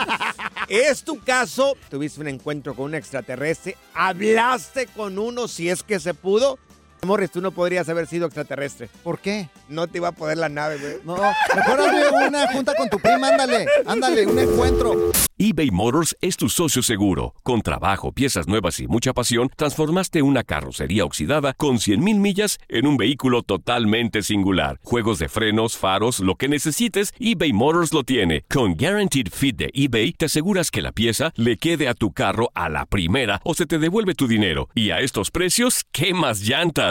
¿Es 0.68 1.04
tu 1.04 1.20
caso? 1.20 1.76
¿Tuviste 1.90 2.22
un 2.22 2.28
encuentro 2.28 2.76
con 2.76 2.86
un 2.86 2.96
extraterrestre? 2.96 3.76
¿Hablaste 3.94 4.88
con 4.88 5.18
uno 5.20 5.48
si 5.48 5.70
es 5.70 5.84
que 5.84 6.00
se 6.00 6.14
pudo? 6.14 6.60
Morris, 7.04 7.32
tú 7.32 7.42
no 7.42 7.50
podrías 7.52 7.90
haber 7.90 8.06
sido 8.06 8.28
extraterrestre. 8.28 8.88
¿Por 9.04 9.18
qué? 9.18 9.50
No 9.68 9.88
te 9.88 9.98
iba 9.98 10.10
a 10.10 10.12
poder 10.12 10.38
la 10.38 10.50
nave, 10.50 10.78
güey. 10.78 10.94
No, 11.04 11.16
mejor 11.56 11.82
hazme 11.82 12.28
una 12.28 12.52
junta 12.52 12.76
con 12.76 12.90
tu 12.90 13.00
prima, 13.00 13.30
ándale, 13.30 13.66
ándale, 13.88 14.28
un 14.28 14.38
encuentro. 14.38 15.12
eBay 15.40 15.72
Motors 15.72 16.16
es 16.22 16.38
tu 16.38 16.48
socio 16.48 16.84
seguro. 16.84 17.34
Con 17.42 17.64
trabajo, 17.64 18.12
piezas 18.12 18.48
nuevas 18.48 18.80
y 18.80 18.88
mucha 18.88 19.14
pasión, 19.14 19.50
transformaste 19.56 20.22
una 20.22 20.44
carrocería 20.44 21.04
oxidada 21.04 21.54
con 21.54 21.78
100.000 21.78 22.20
millas 22.20 22.60
en 22.70 22.86
un 22.86 22.98
vehículo 22.98 23.42
totalmente 23.42 24.22
singular. 24.22 24.80
Juegos 24.84 25.18
de 25.18 25.28
frenos, 25.28 25.78
faros, 25.78 26.20
lo 26.20 26.36
que 26.36 26.50
necesites, 26.50 27.16
eBay 27.20 27.52
Motors 27.52 27.94
lo 27.94 28.04
tiene. 28.04 28.46
Con 28.48 28.76
Guaranteed 28.76 29.30
Fit 29.32 29.56
de 29.56 29.72
eBay, 29.74 30.14
te 30.14 30.26
aseguras 30.26 30.70
que 30.70 30.84
la 30.84 30.92
pieza 30.92 31.32
le 31.36 31.58
quede 31.58 31.88
a 31.88 31.96
tu 31.96 32.12
carro 32.12 32.52
a 32.54 32.70
la 32.70 32.86
primera 32.86 33.42
o 33.44 33.56
se 33.56 33.66
te 33.66 33.80
devuelve 33.80 34.14
tu 34.14 34.28
dinero. 34.28 34.70
Y 34.76 34.92
a 34.92 35.00
estos 35.00 35.32
precios, 35.32 35.84
¿qué 35.92 36.14
más 36.14 36.42
llantas 36.42 36.91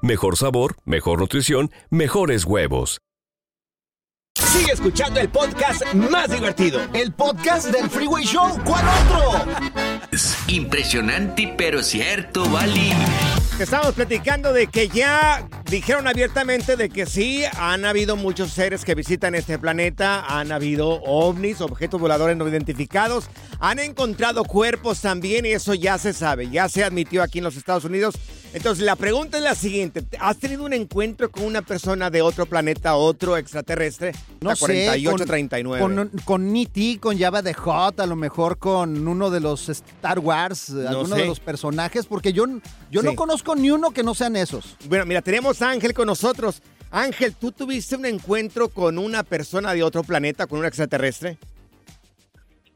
Mejor 0.01 0.35
sabor, 0.35 0.77
mejor 0.83 1.19
nutrición, 1.19 1.69
mejores 1.91 2.45
huevos. 2.45 3.01
Sigue 4.33 4.71
escuchando 4.71 5.19
el 5.19 5.29
podcast 5.29 5.93
más 5.93 6.31
divertido. 6.31 6.81
El 6.93 7.13
podcast 7.13 7.67
del 7.67 7.87
Freeway 7.87 8.23
Show. 8.23 8.59
¿Cuál 8.65 8.83
otro? 8.87 9.45
Impresionante, 10.47 11.53
pero 11.55 11.83
cierto, 11.83 12.49
Bali. 12.49 12.91
Estamos 13.59 13.93
platicando 13.93 14.51
de 14.51 14.65
que 14.65 14.87
ya 14.87 15.47
dijeron 15.71 16.05
abiertamente 16.07 16.75
de 16.75 16.89
que 16.89 17.05
sí, 17.05 17.43
han 17.57 17.85
habido 17.85 18.15
muchos 18.17 18.51
seres 18.51 18.83
que 18.85 18.93
visitan 18.93 19.33
este 19.35 19.57
planeta, 19.57 20.25
han 20.27 20.51
habido 20.51 21.01
ovnis, 21.03 21.61
objetos 21.61 21.99
voladores 21.99 22.35
no 22.37 22.47
identificados, 22.47 23.29
han 23.59 23.79
encontrado 23.79 24.43
cuerpos 24.43 24.99
también 25.01 25.45
y 25.45 25.49
eso 25.51 25.73
ya 25.73 25.97
se 25.97 26.11
sabe, 26.13 26.49
ya 26.49 26.67
se 26.67 26.83
admitió 26.83 27.23
aquí 27.23 27.37
en 27.37 27.45
los 27.45 27.55
Estados 27.55 27.85
Unidos. 27.85 28.15
Entonces 28.53 28.83
la 28.83 28.97
pregunta 28.97 29.37
es 29.37 29.43
la 29.45 29.55
siguiente, 29.55 30.03
¿has 30.19 30.37
tenido 30.37 30.65
un 30.65 30.73
encuentro 30.73 31.31
con 31.31 31.45
una 31.45 31.61
persona 31.61 32.09
de 32.09 32.21
otro 32.21 32.45
planeta, 32.45 32.95
otro 32.95 33.37
extraterrestre? 33.37 34.11
No 34.41 34.49
La 34.49 34.55
sé. 34.57 34.59
48, 34.65 35.17
con- 35.17 35.25
39. 35.27 35.81
Con, 35.81 36.11
con 36.25 36.55
E.T., 36.57 36.97
con 36.99 37.17
Java 37.17 37.41
de 37.41 37.53
Hot, 37.53 37.97
a 38.01 38.05
lo 38.05 38.17
mejor 38.17 38.57
con 38.57 39.07
uno 39.07 39.29
de 39.29 39.39
los 39.39 39.69
Star 39.69 40.19
Wars, 40.19 40.69
alguno 40.69 41.15
sé. 41.15 41.21
de 41.21 41.27
los 41.27 41.39
personajes, 41.39 42.05
porque 42.07 42.33
yo, 42.33 42.45
yo 42.91 42.99
Sí. 43.01 43.05
no 43.07 43.15
conozco 43.15 43.55
ni 43.55 43.71
uno 43.71 43.91
que 43.91 44.03
no 44.03 44.13
sean 44.13 44.35
esos. 44.35 44.75
Bueno, 44.89 45.05
mira, 45.05 45.21
tenemos 45.21 45.60
Ángel 45.61 45.93
con 45.93 46.07
nosotros. 46.07 46.61
Ángel, 46.91 47.35
¿tú 47.35 47.51
tuviste 47.51 47.95
un 47.95 48.05
encuentro 48.05 48.69
con 48.69 48.97
una 48.97 49.23
persona 49.23 49.73
de 49.73 49.83
otro 49.83 50.03
planeta, 50.03 50.47
con 50.47 50.59
un 50.59 50.65
extraterrestre? 50.65 51.37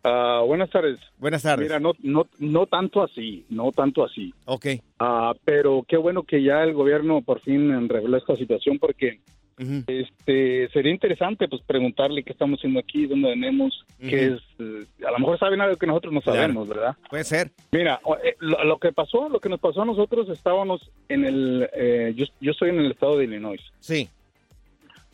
Ah, 0.04 0.44
buenas 0.46 0.70
tardes. 0.70 1.00
Buenas 1.18 1.42
tardes. 1.42 1.68
Mira, 1.68 1.80
no, 1.80 1.94
no, 2.04 2.28
no 2.38 2.68
tanto 2.68 3.04
así, 3.04 3.44
no 3.50 3.72
tanto 3.72 4.06
así. 4.06 4.34
Ok. 4.46 4.68
Ah, 5.00 5.34
pero 5.44 5.84
qué 5.88 5.98
bueno 5.98 6.24
que 6.24 6.44
ya 6.44 6.64
el 6.64 6.74
gobierno 6.74 7.22
por 7.24 7.42
fin 7.42 7.90
reveló 7.90 8.16
esta 8.16 8.36
situación 8.36 8.78
porque 8.78 9.20
este 9.58 10.68
sería 10.74 10.92
interesante 10.92 11.48
pues 11.48 11.62
preguntarle 11.62 12.24
qué 12.24 12.32
estamos 12.34 12.60
haciendo 12.60 12.80
aquí, 12.80 13.06
dónde 13.06 13.30
venimos, 13.30 13.86
qué 14.00 14.28
Ujú. 14.32 14.36
es, 14.36 14.42
eh, 14.60 15.06
a 15.08 15.12
lo 15.12 15.20
mejor 15.20 15.40
saben 15.40 15.62
algo 15.62 15.78
que 15.78 15.88
nosotros 15.88 16.14
no 16.14 16.22
Claro. 16.22 16.40
sabemos, 16.40 16.68
¿verdad? 16.68 16.96
Puede 17.10 17.24
ser. 17.24 17.52
Mira, 17.72 18.00
eh, 18.24 18.36
lo, 18.40 18.64
lo 18.66 18.78
que 18.80 18.92
pasó, 18.92 19.30
lo 19.30 19.40
que 19.40 19.50
nos 19.50 19.60
pasó 19.60 19.82
a 19.84 19.86
nosotros, 19.86 20.28
estábamos 20.30 20.90
en 21.10 21.26
el, 21.26 21.70
eh, 21.74 22.14
yo, 22.16 22.26
yo 22.42 22.52
estoy 22.52 22.70
en 22.70 22.80
el 22.80 22.92
estado 22.92 23.18
de 23.18 23.24
Illinois. 23.26 23.62
Sí. 23.80 24.10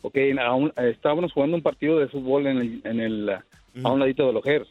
Ok, 0.02 0.16
un- 0.56 0.72
estábamos 0.76 1.32
jugando 1.32 1.56
un 1.56 1.62
partido 1.62 1.98
de 2.00 2.08
fútbol 2.08 2.46
en 2.48 2.58
el, 2.58 2.80
en 2.84 3.00
el, 3.00 3.30
a 3.30 3.90
un 3.92 4.00
ladito 4.00 4.26
de 4.26 4.32
Lojer. 4.32 4.66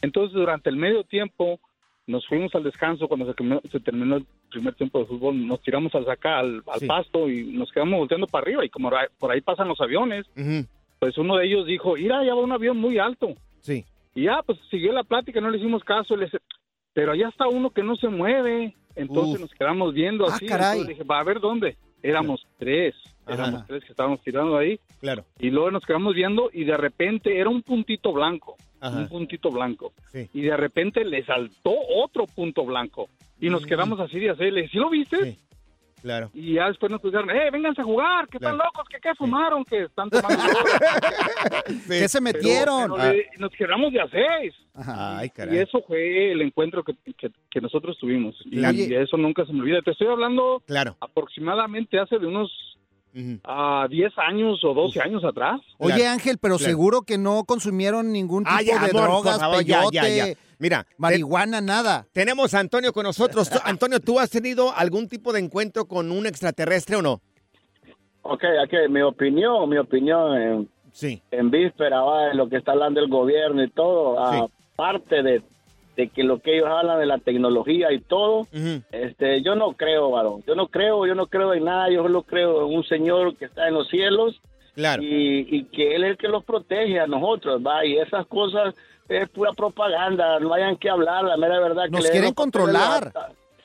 Entonces, 0.00 0.32
durante 0.32 0.70
el 0.70 0.76
medio 0.76 1.02
tiempo, 1.04 1.58
nos 2.06 2.26
fuimos 2.26 2.54
al 2.54 2.62
descanso 2.62 3.08
cuando 3.08 3.26
se, 3.26 3.34
terminó- 3.34 3.62
se 3.70 3.80
terminó 3.80 4.16
el 4.16 4.26
primer 4.52 4.74
tiempo 4.74 4.98
de 5.00 5.06
fútbol, 5.06 5.46
nos 5.46 5.60
tiramos 5.62 5.94
al 5.94 6.04
sacar 6.04 6.34
al, 6.34 6.62
al 6.66 6.80
Sí. 6.80 6.86
pasto 6.86 7.28
y 7.28 7.44
nos 7.52 7.70
quedamos 7.72 7.98
volteando 7.98 8.26
para 8.26 8.42
arriba 8.44 8.64
y 8.64 8.68
como 8.68 8.90
por 9.18 9.30
ahí 9.32 9.40
pasan 9.40 9.68
los 9.68 9.80
aviones, 9.80 10.26
pues 10.98 11.18
uno 11.18 11.36
de 11.36 11.46
ellos 11.46 11.66
dijo, 11.66 11.94
mira, 11.94 12.24
ya 12.24 12.34
va 12.34 12.40
un 12.42 12.52
avión 12.52 12.76
muy 12.76 12.98
alto. 12.98 13.34
Sí. 13.60 13.84
Y 14.14 14.24
ya, 14.24 14.42
pues 14.44 14.58
siguió 14.70 14.92
la 14.92 15.04
plática, 15.04 15.40
no 15.40 15.50
le 15.50 15.58
hicimos 15.58 15.82
caso, 15.84 16.14
le 16.16 16.28
pero 16.94 17.12
allá 17.12 17.28
está 17.28 17.48
uno 17.48 17.70
que 17.70 17.82
no 17.82 17.96
se 17.96 18.08
mueve. 18.08 18.74
Entonces 18.94 19.36
Uf. 19.36 19.40
nos 19.40 19.50
quedamos 19.54 19.94
viendo 19.94 20.26
Ah, 20.26 20.34
así. 20.34 20.44
caray. 20.46 20.80
Entonces 20.80 20.88
dije, 20.98 21.04
va 21.04 21.20
a 21.20 21.24
ver 21.24 21.40
dónde. 21.40 21.76
Éramos 22.02 22.46
tres, 22.58 22.94
éramos 23.26 23.54
Ajá. 23.60 23.64
tres 23.68 23.84
que 23.84 23.90
estábamos 23.92 24.20
tirando 24.22 24.56
ahí. 24.56 24.78
Claro. 25.00 25.24
Y 25.38 25.50
luego 25.50 25.70
nos 25.70 25.84
quedamos 25.84 26.14
viendo 26.14 26.50
y 26.52 26.64
de 26.64 26.76
repente 26.76 27.38
era 27.38 27.48
un 27.48 27.62
puntito 27.62 28.12
blanco, 28.12 28.56
Ajá. 28.80 28.98
un 28.98 29.08
puntito 29.08 29.50
blanco. 29.50 29.92
Sí. 30.12 30.28
Y 30.34 30.42
de 30.42 30.56
repente 30.56 31.04
le 31.04 31.24
saltó 31.24 31.72
otro 32.02 32.26
punto 32.26 32.64
blanco. 32.64 33.08
Y 33.40 33.50
nos 33.50 33.66
quedamos 33.66 33.98
así 34.00 34.18
de 34.20 34.30
hacerle, 34.30 34.68
¿sí 34.68 34.78
lo 34.78 34.88
viste? 34.90 35.36
Claro. 36.00 36.30
Y 36.34 36.54
ya 36.54 36.66
después 36.66 36.90
nos 36.90 37.00
pusieron, 37.00 37.30
eh, 37.30 37.48
vénganse 37.52 37.80
a 37.80 37.84
jugar, 37.84 38.26
que 38.28 38.38
están 38.38 38.58
locos, 38.58 38.88
que 38.88 38.98
qué 39.00 39.14
fumaron, 39.14 39.64
que 39.64 39.82
están 39.84 40.10
tomando 40.10 40.42
¿Qué 41.88 42.08
se 42.08 42.20
Pero- 42.20 42.22
metieron? 42.22 42.98
le- 42.98 43.26
nos 43.38 43.50
quedamos 43.52 43.92
de 43.92 44.00
a 44.00 44.08
seis. 44.08 44.54
Ay, 44.74 45.26
Y 45.26 45.30
caray. 45.30 45.58
eso 45.58 45.80
fue 45.86 46.32
el 46.32 46.42
encuentro 46.42 46.82
que, 46.82 46.94
que- 47.16 47.30
que 47.50 47.60
nosotros 47.60 47.96
tuvimos. 47.98 48.34
Y, 48.46 48.58
y 48.60 48.94
eso 48.94 49.16
nunca 49.16 49.44
se 49.46 49.52
me 49.52 49.60
olvida. 49.60 49.80
Te 49.82 49.92
estoy 49.92 50.08
hablando 50.08 50.62
Claro. 50.66 50.96
aproximadamente 51.00 51.98
hace 52.00 52.18
de 52.18 52.26
unos 52.26 52.50
a 53.44 53.86
10 53.90 54.12
años 54.18 54.62
o 54.64 54.72
12 54.74 55.00
años 55.00 55.22
atrás. 55.24 55.60
Oye, 55.78 56.06
Ángel, 56.06 56.38
pero 56.38 56.56
Claro. 56.56 56.70
seguro 56.70 57.02
que 57.02 57.18
no 57.18 57.44
consumieron 57.44 58.12
ningún 58.12 58.44
tipo 58.44 58.54
Ah, 58.56 58.62
ya, 58.62 58.78
de 58.78 58.90
amor, 58.90 59.02
drogas, 59.10 59.38
favor, 59.38 59.62
ya, 59.64 59.82
ya, 59.90 60.02
peyote, 60.02 60.16
ya. 60.16 60.26
Mira, 60.58 60.86
marihuana, 60.96 61.60
nada. 61.60 62.06
Tenemos 62.12 62.54
a 62.54 62.60
Antonio 62.60 62.92
con 62.92 63.02
nosotros. 63.04 63.50
Tú- 63.50 63.58
Antonio, 63.64 64.00
¿tú 64.00 64.18
has 64.20 64.30
tenido 64.30 64.72
algún 64.74 65.08
tipo 65.08 65.32
de 65.32 65.40
encuentro 65.40 65.86
con 65.86 66.10
un 66.12 66.26
extraterrestre 66.26 66.96
o 66.96 67.02
no? 67.02 67.20
Ok, 68.22 68.44
ok, 68.64 68.88
mi 68.88 69.02
opinión, 69.02 69.68
mi 69.68 69.78
opinión 69.78 70.36
en, 70.40 70.68
sí. 70.92 71.20
en 71.32 71.50
víspera 71.50 72.02
va, 72.02 72.26
de 72.28 72.34
lo 72.34 72.48
que 72.48 72.56
está 72.58 72.72
hablando 72.72 73.00
el 73.00 73.08
gobierno 73.10 73.64
y 73.64 73.70
todo, 73.70 74.16
aparte 74.18 75.22
de, 75.24 75.42
de 75.96 76.08
que 76.08 76.22
lo 76.24 76.38
que 76.40 76.56
ellos 76.56 76.68
hablan 76.68 76.98
de 77.00 77.06
la 77.06 77.18
tecnología 77.18 77.92
y 77.92 78.00
todo, 78.00 78.46
este, 78.90 79.42
yo 79.42 79.54
no 79.54 79.72
creo, 79.72 80.10
varón, 80.10 80.42
yo 80.46 80.54
no 80.54 80.68
creo, 80.68 81.06
yo 81.06 81.14
no 81.14 81.26
creo 81.26 81.52
en 81.54 81.64
nada, 81.64 81.90
yo 81.90 82.02
solo 82.02 82.22
creo 82.22 82.66
en 82.66 82.74
un 82.76 82.84
señor 82.84 83.36
que 83.36 83.44
está 83.46 83.68
en 83.68 83.74
los 83.74 83.88
cielos 83.88 84.40
Claro. 84.74 85.02
y, 85.02 85.46
y 85.50 85.64
que 85.64 85.94
él 85.94 86.04
es 86.04 86.10
el 86.12 86.16
que 86.16 86.28
los 86.28 86.44
protege 86.44 86.98
a 86.98 87.06
nosotros, 87.06 87.60
va, 87.60 87.84
y 87.84 87.98
esas 87.98 88.26
cosas 88.26 88.74
es 89.08 89.28
pura 89.28 89.52
propaganda, 89.52 90.40
no 90.40 90.54
hayan 90.54 90.76
que 90.76 90.88
hablar, 90.88 91.24
la 91.24 91.36
mera 91.36 91.60
verdad. 91.60 91.84
que 91.84 91.90
Nos 91.90 92.04
den 92.04 92.12
quieren 92.12 92.32
controlar. 92.32 93.12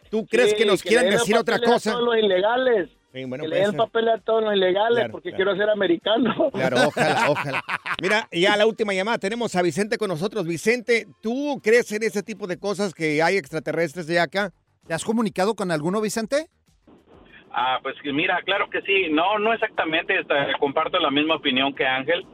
¿Tú 0.09 0.25
crees 0.25 0.53
que 0.53 0.65
nos 0.65 0.81
quieren 0.83 1.09
decir 1.09 1.37
otra 1.37 1.55
a 1.55 1.59
cosa? 1.59 1.91
todos 1.93 2.03
los 2.03 2.17
ilegales. 2.17 2.89
Sí, 3.17 3.25
bueno, 3.25 3.43
que 3.43 3.47
le 3.49 3.55
den 3.57 3.65
ser. 3.71 3.77
papel 3.77 4.09
a 4.09 4.19
todos 4.19 4.43
los 4.43 4.53
ilegales 4.53 4.97
Claro, 4.99 5.11
porque 5.11 5.29
claro. 5.29 5.37
quiero 5.37 5.57
ser 5.57 5.69
americano. 5.69 6.49
Claro, 6.53 6.77
ojalá, 6.87 7.25
ojalá. 7.29 7.63
Mira, 8.01 8.27
ya 8.31 8.55
la 8.57 8.65
última 8.65 8.93
llamada. 8.93 9.17
Tenemos 9.17 9.55
a 9.55 9.61
Vicente 9.61 9.97
con 9.97 10.09
nosotros. 10.09 10.45
Vicente, 10.45 11.07
¿tú 11.21 11.59
crees 11.63 11.91
en 11.91 12.03
ese 12.03 12.21
tipo 12.23 12.47
de 12.47 12.57
cosas 12.59 12.93
que 12.93 13.21
hay 13.23 13.37
extraterrestres 13.37 14.07
de 14.07 14.19
acá? 14.19 14.51
¿Te 14.87 14.93
has 14.93 15.03
comunicado 15.03 15.55
con 15.55 15.71
alguno, 15.71 15.99
Vicente? 16.01 16.47
Ah, 17.51 17.79
pues 17.81 17.95
mira, 18.03 18.39
claro 18.45 18.69
que 18.69 18.81
sí. 18.81 19.07
No, 19.11 19.39
no 19.39 19.51
exactamente. 19.53 20.13
comparto 20.59 20.99
la 20.99 21.09
misma 21.11 21.35
opinión 21.35 21.73
que 21.73 21.85
Ángel. 21.85 22.25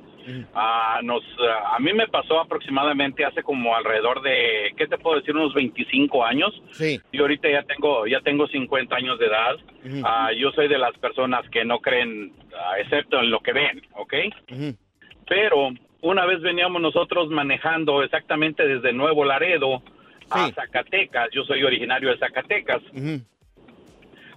Ah, 0.53 0.99
nos, 1.03 1.23
ah, 1.39 1.75
a 1.75 1.79
mí 1.79 1.93
me 1.93 2.07
pasó 2.07 2.39
aproximadamente 2.39 3.25
hace 3.25 3.43
como 3.43 3.75
alrededor 3.75 4.21
de, 4.21 4.73
¿qué 4.77 4.87
te 4.87 4.97
puedo 4.97 5.19
decir? 5.19 5.35
Unos 5.35 5.53
25 5.53 6.23
años. 6.25 6.53
Sí. 6.71 6.99
Y 7.11 7.19
ahorita 7.19 7.49
ya 7.49 7.63
tengo, 7.63 8.07
ya 8.07 8.21
tengo 8.21 8.47
50 8.47 8.95
años 8.95 9.19
de 9.19 9.25
edad. 9.25 9.55
Ah, 10.03 10.31
yo 10.37 10.51
soy 10.51 10.67
de 10.67 10.77
las 10.77 10.97
personas 10.97 11.47
que 11.49 11.65
no 11.65 11.79
creen, 11.79 12.33
excepto 12.79 13.19
en 13.19 13.29
lo 13.29 13.39
que 13.41 13.53
ven, 13.53 13.81
¿ok? 13.93 14.13
Pero 15.27 15.69
una 16.01 16.25
vez 16.25 16.41
veníamos 16.41 16.81
nosotros 16.81 17.29
manejando 17.29 18.03
exactamente 18.03 18.67
desde 18.67 18.93
Nuevo 18.93 19.23
Laredo 19.25 19.81
a 20.29 20.49
Zacatecas. 20.51 21.29
Yo 21.31 21.43
soy 21.43 21.63
originario 21.63 22.09
de 22.09 22.17
Zacatecas. 22.17 22.81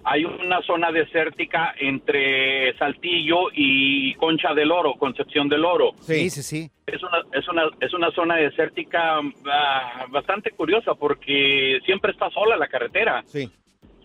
Hay 0.09 0.23
una 0.23 0.61
zona 0.61 0.89
desértica 0.89 1.75
entre 1.77 2.73
Saltillo 2.77 3.49
y 3.53 4.13
Concha 4.13 4.53
del 4.53 4.71
Oro, 4.71 4.93
Concepción 4.93 5.49
del 5.49 5.65
Oro. 5.65 5.91
Sí, 5.99 6.29
sí, 6.29 6.43
sí. 6.43 6.71
Es 6.85 7.03
una, 7.03 7.17
es 7.33 7.47
una, 7.49 7.63
es 7.81 7.93
una 7.93 8.11
zona 8.11 8.35
desértica 8.37 9.19
ah, 9.19 10.05
bastante 10.09 10.51
curiosa 10.51 10.95
porque 10.95 11.79
siempre 11.85 12.13
está 12.13 12.29
sola 12.29 12.55
la 12.55 12.69
carretera. 12.69 13.21
Sí. 13.25 13.51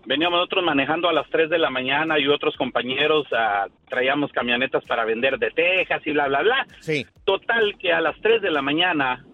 Veníamos 0.04 0.38
nosotros 0.38 0.64
manejando 0.64 1.08
a 1.08 1.12
las 1.12 1.30
3 1.30 1.48
de 1.48 1.58
la 1.58 1.70
mañana 1.70 2.18
y 2.18 2.26
otros 2.26 2.56
compañeros 2.56 3.28
ah, 3.30 3.68
traíamos 3.88 4.32
camionetas 4.32 4.84
para 4.84 5.04
vender 5.04 5.38
de 5.38 5.52
Texas 5.52 6.02
y 6.04 6.10
bla, 6.10 6.26
bla, 6.26 6.42
bla. 6.42 6.66
Sí. 6.80 7.06
Total 7.24 7.78
que 7.78 7.92
a 7.92 8.00
las 8.00 8.20
3 8.20 8.42
de 8.42 8.50
la 8.50 8.60
mañana 8.60 9.24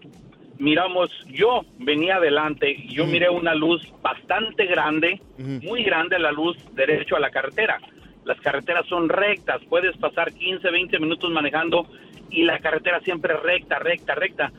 miramos, 0.59 1.09
yo 1.27 1.61
venía 1.79 2.17
adelante 2.17 2.69
y 2.69 2.93
yo 2.93 3.05
miré 3.05 3.29
una 3.29 3.55
luz 3.55 3.81
bastante 4.01 4.65
grande, 4.65 5.21
muy 5.37 5.83
grande 5.83 6.19
la 6.19 6.31
luz 6.31 6.57
derecho 6.75 7.15
a 7.15 7.19
la 7.19 7.31
carretera. 7.31 7.79
Las 8.25 8.39
carreteras 8.41 8.85
son 8.87 9.09
rectas, 9.09 9.61
puedes 9.69 9.97
pasar 9.97 10.33
15, 10.33 10.69
20 10.69 10.99
minutos 10.99 11.31
manejando 11.31 11.87
y 12.29 12.43
la 12.43 12.59
carretera 12.59 12.99
siempre 12.99 13.35
recta, 13.37 13.79
recta, 13.79 14.13
recta. 14.13 14.51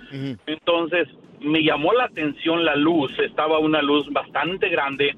Entonces 0.46 1.06
me 1.40 1.62
llamó 1.62 1.92
la 1.92 2.04
atención 2.04 2.64
la 2.64 2.74
luz, 2.74 3.16
estaba 3.18 3.58
una 3.58 3.82
luz 3.82 4.10
bastante 4.10 4.68
grande 4.68 5.14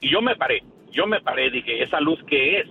y 0.00 0.10
yo 0.10 0.20
me 0.22 0.34
paré, 0.34 0.62
yo 0.90 1.06
me 1.06 1.20
paré, 1.20 1.50
dije, 1.50 1.82
¿esa 1.82 2.00
luz 2.00 2.18
qué 2.26 2.60
es? 2.60 2.66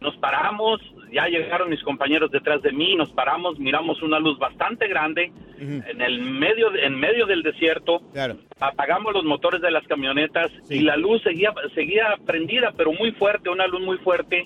Nos 0.00 0.16
paramos, 0.18 0.80
ya 1.12 1.26
llegaron 1.28 1.70
mis 1.70 1.82
compañeros 1.82 2.30
detrás 2.30 2.60
de 2.62 2.72
mí, 2.72 2.94
nos 2.96 3.10
paramos, 3.12 3.58
miramos 3.58 4.02
una 4.02 4.18
luz 4.18 4.38
bastante 4.38 4.88
grande 4.88 5.32
en 5.58 6.00
el 6.02 6.20
medio, 6.20 6.74
en 6.74 6.98
medio 6.98 7.26
del 7.26 7.42
desierto. 7.42 8.00
Claro. 8.12 8.36
Apagamos 8.60 9.12
los 9.14 9.24
motores 9.24 9.60
de 9.60 9.70
las 9.70 9.86
camionetas 9.86 10.50
y 10.68 10.80
la 10.80 10.96
luz 10.96 11.22
seguía, 11.22 11.52
seguía 11.74 12.16
prendida, 12.26 12.72
pero 12.76 12.92
muy 12.92 13.12
fuerte, 13.12 13.48
una 13.50 13.66
luz 13.66 13.80
muy 13.82 13.98
fuerte. 13.98 14.44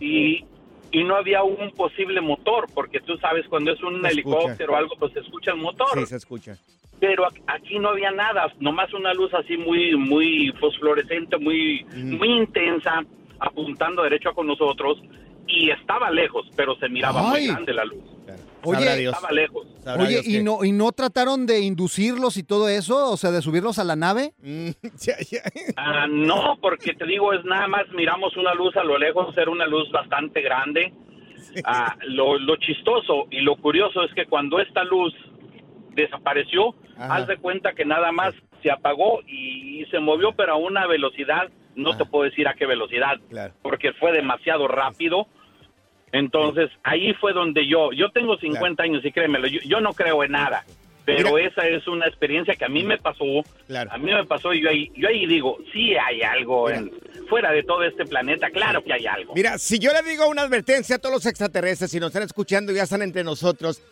Y, 0.00 0.44
y 0.92 1.04
no 1.04 1.14
había 1.14 1.42
un 1.44 1.70
posible 1.72 2.20
motor, 2.20 2.66
porque 2.74 2.98
tú 3.00 3.16
sabes, 3.18 3.46
cuando 3.48 3.70
es 3.72 3.80
un 3.82 4.00
Se 4.02 4.08
escucha. 4.08 4.10
helicóptero 4.12 4.72
o 4.72 4.76
algo, 4.76 4.94
pues 4.98 5.12
se 5.12 5.20
escucha 5.20 5.52
el 5.52 5.58
motor 5.58 5.86
Sí, 5.94 6.06
se 6.06 6.16
escucha. 6.16 6.56
pero 6.98 7.28
aquí 7.46 7.78
no 7.78 7.90
había 7.90 8.10
nada, 8.10 8.52
nomás 8.58 8.92
una 8.92 9.14
luz 9.14 9.32
así 9.34 9.56
muy 9.56 9.94
muy 9.96 10.52
fosforescente, 10.58 11.38
muy 11.38 11.84
muy 11.94 12.28
intensa, 12.38 13.04
apuntando 13.40 14.02
derecho 14.02 14.30
a 14.30 14.34
con 14.34 14.46
nosotros 14.46 14.98
y 15.46 15.70
estaba 15.70 16.10
lejos, 16.10 16.46
pero 16.56 16.76
se 16.76 16.88
miraba 16.88 17.22
muy 17.22 17.46
grande 17.46 17.72
la 17.72 17.84
luz. 17.84 18.04
Oye, 18.62 19.06
estaba 19.06 19.30
lejos. 19.32 19.66
Oye, 19.98 20.20
¿y 20.24 20.42
no, 20.42 20.64
¿y 20.64 20.72
no 20.72 20.92
trataron 20.92 21.46
de 21.46 21.60
inducirlos 21.60 22.36
y 22.36 22.42
todo 22.42 22.68
eso? 22.68 23.10
O 23.10 23.16
sea, 23.16 23.30
de 23.30 23.40
subirlos 23.42 23.78
a 23.78 23.84
la 23.84 23.96
nave. 23.96 24.32
Ah, 25.76 26.06
no, 26.08 26.58
porque 26.60 26.94
te 26.94 27.06
digo, 27.06 27.32
es 27.32 27.44
nada 27.44 27.66
más 27.66 27.88
miramos 27.92 28.36
una 28.36 28.54
luz 28.54 28.76
a 28.76 28.84
lo 28.84 28.98
lejos, 28.98 29.36
era 29.36 29.50
una 29.50 29.66
luz 29.66 29.90
bastante 29.90 30.42
grande. 30.42 30.92
Ah, 31.64 31.96
lo, 32.06 32.38
lo 32.38 32.56
chistoso 32.56 33.26
y 33.30 33.40
lo 33.40 33.56
curioso 33.56 34.02
es 34.04 34.12
que 34.14 34.26
cuando 34.26 34.60
esta 34.60 34.84
luz 34.84 35.14
desapareció, 35.94 36.74
Ajá. 36.96 37.16
haz 37.16 37.26
de 37.26 37.38
cuenta 37.38 37.72
que 37.72 37.84
nada 37.84 38.12
más 38.12 38.34
se 38.62 38.70
apagó 38.70 39.20
y, 39.26 39.84
se 39.90 39.98
movió, 39.98 40.32
pero 40.32 40.52
a 40.52 40.56
una 40.56 40.86
velocidad, 40.86 41.50
no 41.80 41.96
te 41.96 42.04
puedo 42.04 42.24
decir 42.24 42.46
a 42.48 42.54
qué 42.54 42.66
velocidad, 42.66 43.18
porque 43.62 43.92
fue 43.94 44.12
demasiado 44.12 44.68
rápido. 44.68 45.26
Entonces, 46.12 46.70
ahí 46.82 47.14
fue 47.14 47.32
donde 47.32 47.66
yo, 47.68 47.92
yo 47.92 48.10
tengo 48.10 48.36
50 48.36 48.82
años 48.82 49.04
y 49.04 49.12
créemelo, 49.12 49.46
yo, 49.46 49.60
yo 49.64 49.80
no 49.80 49.92
creo 49.92 50.24
en 50.24 50.32
nada. 50.32 50.64
Pero 51.04 51.38
esa 51.38 51.66
es 51.66 51.86
una 51.88 52.06
experiencia 52.06 52.54
que 52.54 52.64
a 52.64 52.68
mí 52.68 52.82
me 52.84 52.98
pasó, 52.98 53.24
a 53.24 53.98
mí 53.98 54.12
me 54.12 54.24
pasó 54.26 54.52
y 54.52 54.62
yo 54.62 54.68
ahí, 54.68 54.92
yo 54.94 55.08
ahí 55.08 55.26
digo, 55.26 55.58
sí 55.72 55.94
hay 55.96 56.22
algo 56.22 56.70
en, 56.70 56.92
fuera 57.28 57.50
de 57.52 57.62
todo 57.62 57.82
este 57.84 58.04
planeta, 58.04 58.50
claro 58.50 58.82
que 58.84 58.92
hay 58.92 59.06
algo. 59.06 59.34
Mira, 59.34 59.58
si 59.58 59.78
yo 59.78 59.92
le 59.92 60.08
digo 60.08 60.28
una 60.28 60.42
advertencia 60.42 60.96
a 60.96 60.98
todos 60.98 61.14
los 61.14 61.26
extraterrestres, 61.26 61.90
si 61.90 61.98
nos 61.98 62.08
están 62.08 62.22
escuchando 62.22 62.72
y 62.72 62.76
ya 62.76 62.84
están 62.84 63.02
entre 63.02 63.24
nosotros, 63.24 63.82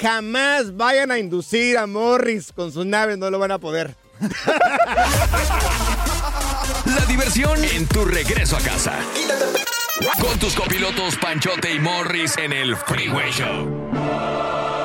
jamás 0.00 0.76
vayan 0.76 1.10
a 1.10 1.18
inducir 1.18 1.78
a 1.78 1.86
Morris 1.86 2.52
con 2.52 2.72
sus 2.72 2.84
naves, 2.84 3.16
no 3.18 3.30
lo 3.30 3.38
van 3.38 3.52
a 3.52 3.58
poder. 3.58 3.94
En 7.28 7.88
tu 7.88 8.04
regreso 8.04 8.56
a 8.56 8.60
casa. 8.60 9.00
Con 10.20 10.38
tus 10.38 10.54
copilotos 10.54 11.16
Panchote 11.16 11.74
y 11.74 11.80
Morris 11.80 12.38
en 12.38 12.52
el 12.52 12.76
Freeway 12.76 13.32
Show. 13.32 14.75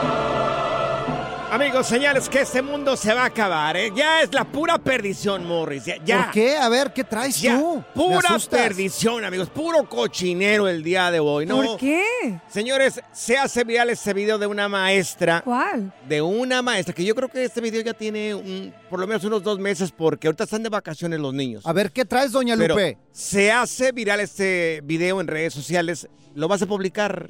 Amigos, 1.52 1.86
señales 1.88 2.30
que 2.30 2.40
este 2.40 2.62
mundo 2.62 2.96
se 2.96 3.14
va 3.14 3.24
a 3.24 3.26
acabar, 3.26 3.76
¿eh? 3.76 3.92
Ya 3.94 4.22
es 4.22 4.34
la 4.34 4.46
pura 4.46 4.78
perdición, 4.78 5.46
Morris. 5.46 5.84
Ya, 5.84 5.98
ya. 6.06 6.24
¿Por 6.24 6.32
qué? 6.32 6.56
A 6.56 6.70
ver, 6.70 6.94
¿qué 6.94 7.04
traes 7.04 7.42
Ya, 7.42 7.60
tú? 7.60 7.84
Pura 7.94 8.38
perdición, 8.50 9.26
amigos. 9.26 9.50
Puro 9.50 9.84
cochinero 9.90 10.70
el 10.70 10.82
día 10.82 11.12
de 11.12 11.20
hoy, 11.20 11.46
¿no? 11.46 11.62
¿Por 11.62 11.78
qué? 11.78 12.40
Señores, 12.48 13.02
se 13.12 13.38
hace 13.38 13.66
viral 13.66 13.90
este 13.90 14.14
video 14.14 14.38
de 14.38 14.48
una 14.48 14.70
maestra. 14.70 15.42
¿Cuál? 15.44 15.94
De 16.08 16.22
una 16.22 16.62
maestra, 16.62 16.96
que 16.96 17.04
yo 17.04 17.14
creo 17.16 17.28
que 17.28 17.44
este 17.44 17.60
video 17.60 17.82
ya 17.82 17.94
tiene 17.94 18.34
un- 18.34 18.74
por 18.90 19.02
lo 19.02 19.06
menos 19.06 19.22
unos 19.26 19.44
dos 19.44 19.60
meses 19.60 19.92
porque 19.92 20.28
ahorita 20.30 20.46
están 20.46 20.64
de 20.64 20.70
vacaciones 20.70 21.20
los 21.20 21.34
niños. 21.34 21.66
A 21.66 21.74
ver, 21.74 21.92
¿qué 21.92 22.06
traes, 22.06 22.32
doña 22.32 22.56
Pero 22.56 22.76
Lupe? 22.76 22.98
se 23.12 23.52
hace 23.52 23.92
viral 23.92 24.22
este 24.22 24.80
video 24.86 25.20
en 25.20 25.28
redes 25.28 25.54
sociales. 25.54 26.08
¿Lo 26.34 26.48
vas 26.48 26.62
a 26.62 26.66
publicar? 26.66 27.30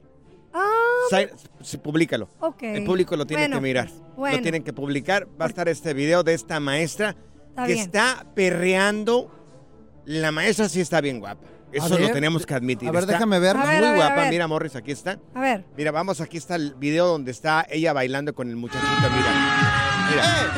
Sa- 0.53 0.59
sí, 1.61 1.77
públicalo. 1.77 2.29
Ah, 2.41 2.47
Ok. 2.47 2.63
El 2.63 2.83
público 2.83 3.15
lo 3.15 3.25
tiene 3.25 3.43
Bueno, 3.43 3.57
que 3.57 3.61
mirar. 3.61 3.89
bueno. 4.15 4.37
Lo 4.37 4.41
tienen 4.43 4.63
que 4.63 4.73
publicar. 4.73 5.27
Va 5.39 5.45
a 5.45 5.47
estar 5.49 5.67
este 5.69 5.93
video 5.93 6.23
de 6.23 6.33
esta 6.33 6.59
maestra 6.59 7.15
Está 7.49 7.65
que 7.65 7.73
bien. 7.73 7.85
está 7.85 8.25
perreando. 8.35 9.31
La 10.05 10.31
maestra 10.31 10.67
sí 10.69 10.81
está 10.81 11.01
bien 11.01 11.19
guapa. 11.19 11.47
Eso 11.71 11.97
lo 11.97 12.11
tenemos 12.11 12.45
que 12.45 12.53
admitir. 12.53 12.89
a 12.89 12.91
ver, 12.91 13.01
Está 13.01 13.13
déjame 13.13 13.39
verla. 13.39 13.63
Ver, 13.65 13.79
Muy 13.79 13.87
a 13.87 13.91
ver, 13.93 14.01
a 14.01 14.07
guapa. 14.15 14.29
Mira, 14.29 14.47
Morris, 14.47 14.75
aquí 14.75 14.91
está. 14.91 15.19
A 15.33 15.39
ver. 15.39 15.63
Mira, 15.77 15.91
vamos, 15.91 16.19
aquí 16.19 16.35
está 16.37 16.55
el 16.55 16.73
video 16.75 17.07
donde 17.07 17.31
está 17.31 17.65
ella 17.69 17.93
bailando 17.93 18.33
con 18.35 18.49
el 18.49 18.55
muchachito. 18.57 18.91
Mira. 18.91 19.31
Mira. 20.09 20.51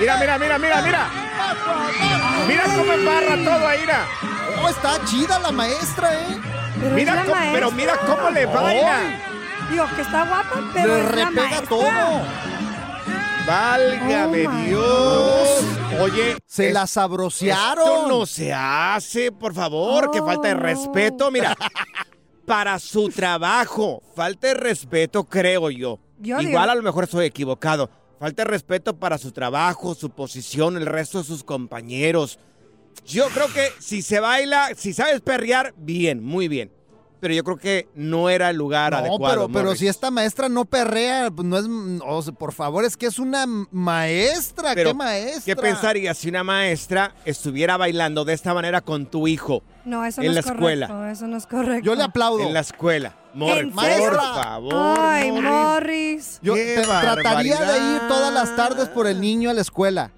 Mira, 0.00 0.16
mira, 0.18 0.38
mira, 0.38 0.58
mira, 0.58 0.82
mira. 0.82 1.08
Mira 2.48 2.64
cómo 2.76 2.92
embarra 2.92 3.36
todo 3.44 3.66
ahí, 3.68 3.80
mira. 3.80 4.06
Oh, 4.62 4.68
está 4.68 5.04
chida 5.04 5.38
la 5.38 5.52
maestra, 5.52 6.14
¿eh? 6.14 6.36
Pero 6.80 6.94
Mira 6.94 7.12
es 7.12 7.16
la 7.16 7.24
cómo- 7.34 7.52
pero 7.52 7.70
mira 7.72 7.98
cómo 8.06 8.30
le 8.30 8.46
baila. 8.46 9.00
Digo, 9.70 9.84
que 9.96 10.02
está 10.02 10.24
guapa, 10.26 10.70
pero 10.74 10.94
Le 10.94 11.00
es 11.00 11.04
la 11.04 11.10
repega 11.10 11.42
maestra. 11.48 11.68
todo. 11.68 11.86
Válgame 13.46 14.46
Oh, 14.48 14.52
Dios. 14.64 15.48
Oye, 16.00 16.36
Se 16.46 16.68
es- 16.68 16.74
la 16.74 16.86
sabrosearon. 16.86 17.84
Esto 17.84 18.08
no 18.08 18.26
se 18.26 18.52
hace, 18.52 19.30
por 19.32 19.54
favor, 19.54 20.10
que 20.10 20.20
falta 20.20 20.48
de 20.48 20.54
Oh. 20.54 20.58
respeto. 20.58 21.30
Mira, 21.30 21.56
para 22.44 22.78
su 22.78 23.08
trabajo, 23.08 24.02
falta 24.14 24.48
de 24.48 24.54
respeto, 24.54 25.24
creo 25.24 25.70
yo. 25.70 25.98
Yo 26.18 26.40
Igual 26.40 26.46
digo- 26.46 26.58
a 26.58 26.74
lo 26.74 26.82
mejor 26.82 27.04
estoy 27.04 27.26
equivocado. 27.26 27.88
Falta 28.18 28.42
de 28.44 28.50
respeto 28.50 28.96
para 28.96 29.18
su 29.18 29.30
trabajo, 29.30 29.94
su 29.94 30.10
posición, 30.10 30.76
el 30.76 30.86
resto 30.86 31.18
de 31.18 31.24
sus 31.24 31.44
compañeros. 31.44 32.38
Yo 33.04 33.26
creo 33.28 33.46
que 33.52 33.68
si 33.78 34.02
se 34.02 34.20
baila, 34.20 34.70
si 34.76 34.92
sabes 34.92 35.20
perrear, 35.20 35.74
bien, 35.76 36.22
muy 36.24 36.48
bien. 36.48 36.72
Pero 37.18 37.32
yo 37.32 37.44
creo 37.44 37.56
que 37.56 37.88
no 37.94 38.28
era 38.28 38.50
el 38.50 38.56
lugar 38.56 38.92
No, 38.92 38.98
adecuado. 38.98 39.34
pero, 39.34 39.48
pero 39.48 39.64
Morris. 39.66 39.78
si 39.80 39.88
esta 39.88 40.10
maestra 40.10 40.48
no 40.50 40.66
perrea, 40.66 41.30
pues 41.30 41.48
no 41.48 41.56
es. 41.58 41.64
o 42.06 42.22
sea, 42.22 42.32
por 42.34 42.52
favor, 42.52 42.84
es 42.84 42.96
que 42.96 43.06
es 43.06 43.18
una 43.18 43.46
maestra. 43.46 44.74
Pero, 44.74 44.90
¿Qué 44.90 44.94
maestra? 44.94 45.42
¿Qué 45.44 45.56
pensarías 45.56 46.18
si 46.18 46.28
una 46.28 46.44
maestra 46.44 47.14
estuviera 47.24 47.78
bailando 47.78 48.24
de 48.26 48.34
esta 48.34 48.52
manera 48.52 48.82
con 48.82 49.06
tu 49.06 49.26
hijo 49.28 49.62
No, 49.86 50.04
eso 50.04 50.20
en 50.20 50.26
no 50.28 50.32
la 50.34 50.40
es 50.40 50.46
escuela? 50.46 50.88
correcto. 50.88 51.10
Eso 51.10 51.26
no 51.26 51.36
es 51.38 51.46
correcto. 51.46 51.86
Yo 51.86 51.94
le 51.94 52.02
aplaudo. 52.02 52.40
En 52.40 52.52
la 52.52 52.60
escuela. 52.60 53.16
Morris, 53.32 53.62
¿En 53.64 53.98
por 54.00 54.14
favor. 54.16 54.74
Ay, 54.98 55.32
Morris. 55.32 55.50
Morris. 55.50 56.38
Yo 56.42 56.54
¡Qué 56.54 56.76
te- 56.76 56.82
trataría 56.82 57.60
de 57.60 57.78
ir 57.78 58.00
todas 58.08 58.32
las 58.32 58.54
tardes 58.56 58.88
por 58.88 59.06
el 59.06 59.20
niño 59.20 59.48
a 59.50 59.54
la 59.54 59.62
escuela. 59.62 60.10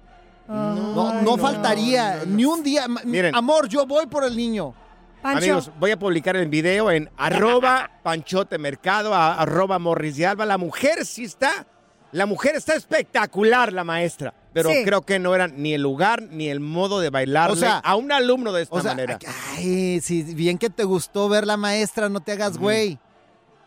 No, 0.49 1.11
Ay, 1.11 1.23
no 1.23 1.37
faltaría 1.37 2.23
ni 2.25 2.43
un 2.43 2.63
día. 2.63 2.87
Miren. 3.05 3.35
Amor, 3.35 3.67
yo 3.69 3.85
voy 3.85 4.07
por 4.07 4.23
el 4.23 4.35
niño. 4.35 4.73
Pancho, 5.21 5.37
Amigos, 5.37 5.71
voy 5.79 5.91
a 5.91 5.99
publicar 5.99 6.35
el 6.35 6.47
video 6.47 6.89
en 6.91 7.09
arroba 7.17 7.91
panchote 8.03 8.57
mercado, 8.57 9.13
a- 9.13 9.35
arroba 9.35 9.77
morris 9.77 10.15
de 10.17 10.25
alba. 10.25 10.45
La 10.45 10.57
mujer 10.57 11.05
sí 11.05 11.25
está, 11.25 11.67
la 12.11 12.25
mujer 12.25 12.55
está 12.55 12.73
espectacular, 12.73 13.71
la 13.73 13.83
maestra. 13.83 14.33
Pero 14.51 14.69
Sí. 14.71 14.81
creo 14.83 15.01
que 15.03 15.19
no 15.19 15.35
era 15.35 15.47
ni 15.47 15.73
el 15.75 15.81
lugar 15.83 16.23
ni 16.23 16.47
el 16.49 16.59
modo 16.59 16.99
de 16.99 17.11
bailar 17.11 17.51
O 17.51 17.55
sea, 17.55 17.77
a 17.77 17.95
un 17.95 18.11
alumno 18.11 18.51
de 18.51 18.63
esta 18.63 18.75
O 18.75 18.81
sea, 18.81 18.91
manera. 18.93 19.19
ay, 19.55 20.01
si 20.01 20.23
bien 20.23 20.57
que 20.57 20.71
te 20.71 20.83
gustó 20.85 21.29
ver 21.29 21.45
la 21.45 21.55
maestra, 21.57 22.09
no 22.09 22.19
te 22.21 22.31
hagas 22.31 22.57
güey. 22.57 22.97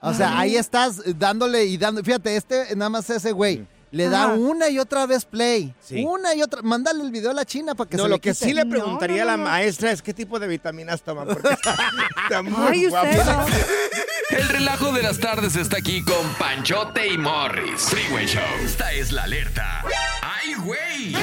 O 0.00 0.12
sea, 0.12 0.36
ahí 0.40 0.56
estás 0.56 1.00
dándole 1.16 1.64
y 1.66 1.76
dando. 1.78 2.02
Fíjate, 2.02 2.34
este 2.34 2.74
nada 2.74 2.88
más 2.88 3.08
ese 3.10 3.30
güey. 3.30 3.64
Le 3.92 4.08
da 4.08 4.24
Ajá. 4.24 4.32
una 4.32 4.68
y 4.70 4.78
otra 4.78 5.06
vez 5.06 5.24
play. 5.26 5.74
Sí. 5.80 6.02
Una 6.04 6.34
y 6.34 6.42
otra. 6.42 6.62
Mándale 6.62 7.02
el 7.04 7.10
video 7.10 7.30
a 7.30 7.34
la 7.34 7.44
china 7.44 7.74
para 7.74 7.88
que 7.90 7.96
no, 7.98 8.04
se 8.04 8.08
lo 8.08 8.14
le 8.16 8.20
que 8.20 8.32
quite. 8.32 8.44
sí 8.46 8.52
le 8.54 8.64
No, 8.64 8.70
preguntaría 8.70 9.24
no, 9.24 9.30
a 9.32 9.36
la 9.36 9.36
maestra 9.36 9.92
es 9.92 10.00
qué 10.02 10.14
tipo 10.14 10.40
de 10.40 10.48
vitaminas 10.48 11.02
toma, 11.02 11.24
porque 11.26 11.48
está, 11.52 11.76
está 12.24 12.42
muy 12.42 12.54
Ay, 12.68 12.86
guapa. 12.86 13.08
usted 13.10 13.24
no. 13.26 13.46
El 14.38 14.48
relajo 14.48 14.92
de 14.92 15.02
las 15.02 15.18
tardes 15.20 15.56
está 15.56 15.76
aquí 15.76 16.02
con 16.02 16.26
Panchote 16.38 17.06
y 17.06 17.18
Morris. 17.18 17.82
Freeway 17.82 18.26
Show. 18.26 18.42
Esta 18.64 18.90
es 18.92 19.12
la 19.12 19.24
alerta. 19.24 19.84
¡Ay, 20.22 20.54
güey! 20.54 21.14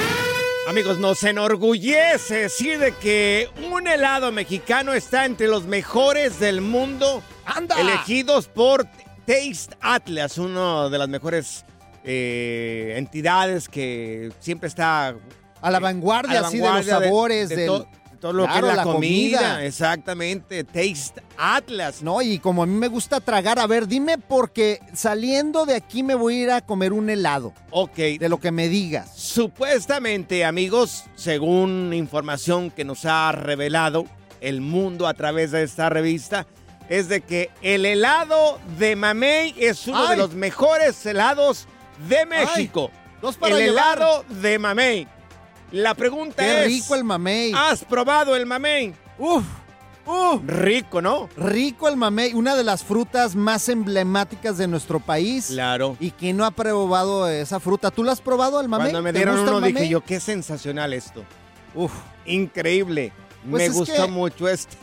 Amigos, 0.68 0.98
nos 0.98 1.20
enorgullece 1.24 2.42
decir 2.42 2.78
de 2.78 2.92
que 2.94 3.50
un 3.72 3.88
helado 3.88 4.30
mexicano 4.30 4.92
está 4.92 5.24
entre 5.24 5.48
los 5.48 5.64
mejores 5.64 6.38
del 6.38 6.60
mundo. 6.60 7.20
¡Anda! 7.44 7.80
Elegidos 7.80 8.46
por 8.46 8.84
Taste 9.26 9.76
Atlas, 9.80 10.38
una 10.38 10.88
de 10.88 10.98
las 10.98 11.08
mejores 11.08 11.64
eh, 12.04 12.94
entidades 12.96 13.68
que 13.68 14.32
siempre 14.40 14.68
está 14.68 15.14
A 15.60 15.70
la 15.70 15.78
vanguardia, 15.78 16.38
a 16.38 16.42
la 16.42 16.48
así, 16.48 16.58
de 16.58 16.68
los 16.72 16.86
sabores, 16.86 17.48
de 17.50 17.56
del- 17.56 17.86
todo 18.20 18.34
lo 18.34 18.44
Claro, 18.44 18.66
que 18.66 18.70
es 18.72 18.76
la, 18.76 18.84
la 18.84 18.92
comida. 18.92 19.38
comida. 19.38 19.64
Exactamente, 19.64 20.62
Taste 20.64 21.22
Atlas. 21.38 22.02
No, 22.02 22.20
y 22.20 22.38
como 22.38 22.62
a 22.62 22.66
mí 22.66 22.74
me 22.74 22.88
gusta 22.88 23.18
tragar, 23.20 23.58
a 23.58 23.66
ver, 23.66 23.86
dime 23.88 24.18
porque 24.18 24.78
saliendo 24.92 25.64
de 25.64 25.74
aquí 25.74 26.02
me 26.02 26.14
voy 26.14 26.34
a 26.36 26.42
ir 26.42 26.50
a 26.50 26.60
comer 26.60 26.92
un 26.92 27.08
helado. 27.08 27.54
Ok, 27.70 27.96
De 28.18 28.28
lo 28.28 28.38
que 28.38 28.52
me 28.52 28.68
digas. 28.68 29.10
Supuestamente, 29.16 30.44
amigos, 30.44 31.04
según 31.14 31.92
información 31.94 32.70
que 32.70 32.84
nos 32.84 33.04
ha 33.06 33.32
revelado 33.32 34.04
el 34.42 34.60
mundo 34.60 35.06
a 35.06 35.14
través 35.14 35.50
de 35.50 35.62
esta 35.62 35.88
revista, 35.88 36.46
es 36.90 37.08
de 37.08 37.20
que 37.22 37.50
el 37.62 37.86
helado 37.86 38.58
de 38.78 38.96
mamey 38.96 39.54
es 39.58 39.86
uno 39.86 40.08
de 40.08 40.16
los 40.18 40.34
mejores 40.34 41.06
helados 41.06 41.68
de 42.08 42.26
México. 42.26 42.90
Dos 43.22 43.36
para 43.36 43.56
el 43.56 43.64
llevar. 43.66 43.98
helado 43.98 44.24
de 44.28 44.58
mamey. 44.58 45.08
La 45.72 45.94
pregunta 45.94 46.42
Qué 46.42 46.60
es, 46.62 46.66
rico 46.66 46.94
el 46.94 47.04
mamey. 47.04 47.52
¿has 47.54 47.84
probado 47.84 48.34
el 48.34 48.44
mamey? 48.46 48.92
Uf, 49.18 49.44
uf. 50.06 50.40
Rico, 50.46 51.00
¿no? 51.02 51.28
Rico 51.36 51.88
el 51.88 51.96
mamey, 51.96 52.32
una 52.34 52.56
de 52.56 52.64
las 52.64 52.82
frutas 52.82 53.36
más 53.36 53.68
emblemáticas 53.68 54.58
de 54.58 54.66
nuestro 54.66 54.98
país. 55.00 55.46
Claro. 55.48 55.96
¿Y 56.00 56.10
quién 56.10 56.36
no 56.38 56.44
ha 56.44 56.50
probado 56.50 57.28
esa 57.28 57.60
fruta? 57.60 57.90
¿Tú 57.90 58.02
la 58.02 58.12
has 58.12 58.20
probado 58.20 58.60
el 58.60 58.68
mamey? 58.68 58.90
Cuando 58.90 59.02
me 59.02 59.12
¿Te 59.12 59.18
dieron 59.18 59.36
gusta 59.36 59.50
uno 59.56 59.66
dije 59.66 59.88
yo, 59.88 60.00
qué 60.00 60.18
sensacional 60.18 60.92
esto. 60.92 61.22
Uf, 61.74 61.92
Increíble. 62.26 63.12
Pues 63.48 63.74
me 63.74 63.84
que- 63.86 64.06
mucho 64.08 64.48
este. 64.48 64.76